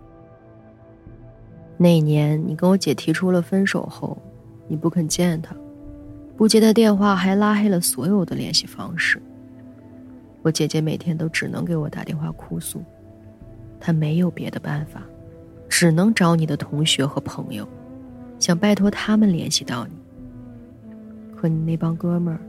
[1.76, 4.18] 那年你跟我姐提出了分手后，
[4.66, 5.54] 你不肯见她，
[6.38, 9.22] 不接她电话，还拉黑了所有的联系方式。
[10.42, 12.82] 我姐姐每天都只能给我打电话哭诉，
[13.78, 15.04] 她没有别的办法，
[15.68, 17.68] 只能找你的同学和朋友。
[18.40, 19.92] 想拜托他们联系到你，
[21.36, 22.40] 可你那帮哥们儿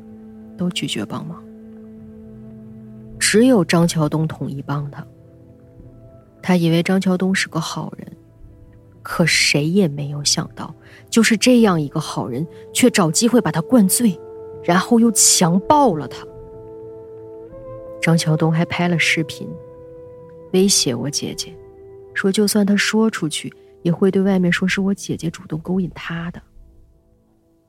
[0.56, 1.42] 都拒绝帮忙，
[3.18, 5.04] 只有张桥东同意帮他。
[6.46, 8.06] 他以为张桥东是个好人，
[9.02, 10.74] 可谁也没有想到，
[11.08, 14.20] 就是这样一个好人，却找机会把他灌醉，
[14.62, 16.22] 然后又强暴了他。
[18.02, 19.48] 张桥东还拍了视频，
[20.52, 21.56] 威胁我姐姐，
[22.12, 23.50] 说就算他说出去。
[23.80, 26.40] 也会对外面说是我姐姐主动勾引他的。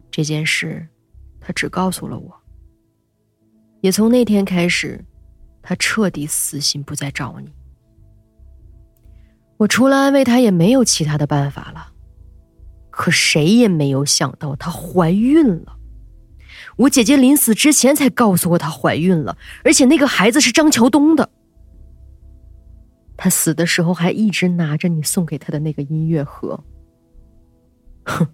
[0.10, 0.88] 这件事，
[1.42, 2.34] 他只告诉了我。
[3.82, 5.04] 也从那天开始，
[5.62, 7.52] 他彻底死心不再找你。
[9.58, 11.94] 我除了安慰她，也没有其他的办法了。
[12.90, 15.78] 可谁也没有想到，她怀孕了。
[16.78, 21.30] 我姐姐临死之前才告诉我她怀孕了，而且那个孩子是张桥东的。
[23.18, 26.62] 他死的时候还一直拿着你送给他的那个音乐盒。
[28.04, 28.28] 哼，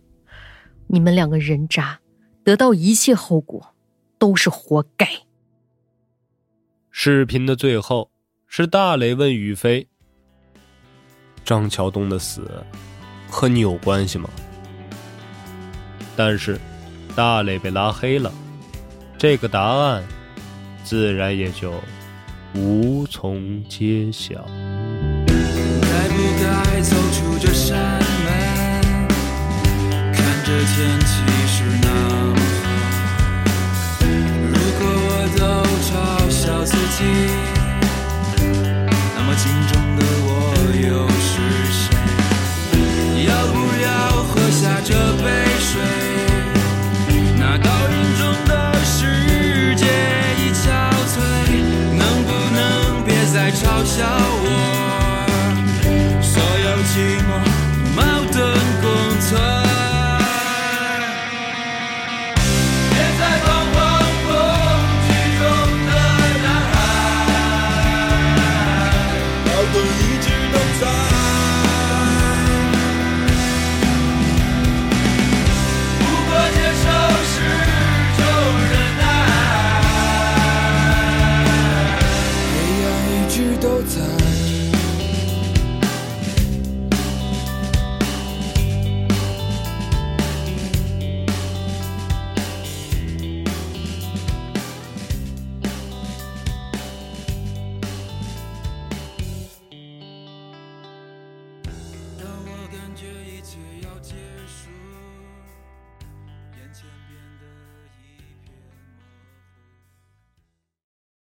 [0.88, 2.00] 你们两个人渣，
[2.44, 3.76] 得到一切后果
[4.18, 5.08] 都是活该。
[6.90, 8.10] 视频的最后
[8.48, 9.88] 是大雷问宇飞
[11.44, 12.50] ：“张桥东的死
[13.30, 14.30] 和你有关系吗？”
[16.16, 16.60] 但是
[17.16, 18.32] 大磊被拉黑了，
[19.18, 20.04] 这个答案
[20.84, 21.74] 自然也就
[22.54, 24.34] 无从揭晓。
[25.26, 29.08] 该不该走出这扇门？
[30.14, 31.88] 看着天气是那
[32.34, 32.70] 么好。
[34.48, 35.42] 如果我都
[35.88, 35.90] 嘲
[36.30, 37.00] 笑自己，
[39.16, 40.00] 那么镜中的
[45.70, 45.82] 水？
[47.38, 48.52] 那倒影中的
[48.84, 49.86] 世界
[50.38, 50.64] 已憔
[51.14, 51.18] 悴，
[51.98, 52.60] 能不能
[53.06, 54.06] 别再嘲笑
[54.44, 54.46] 我？
[56.22, 56.34] 所
[56.66, 56.94] 有寂
[57.28, 57.30] 寞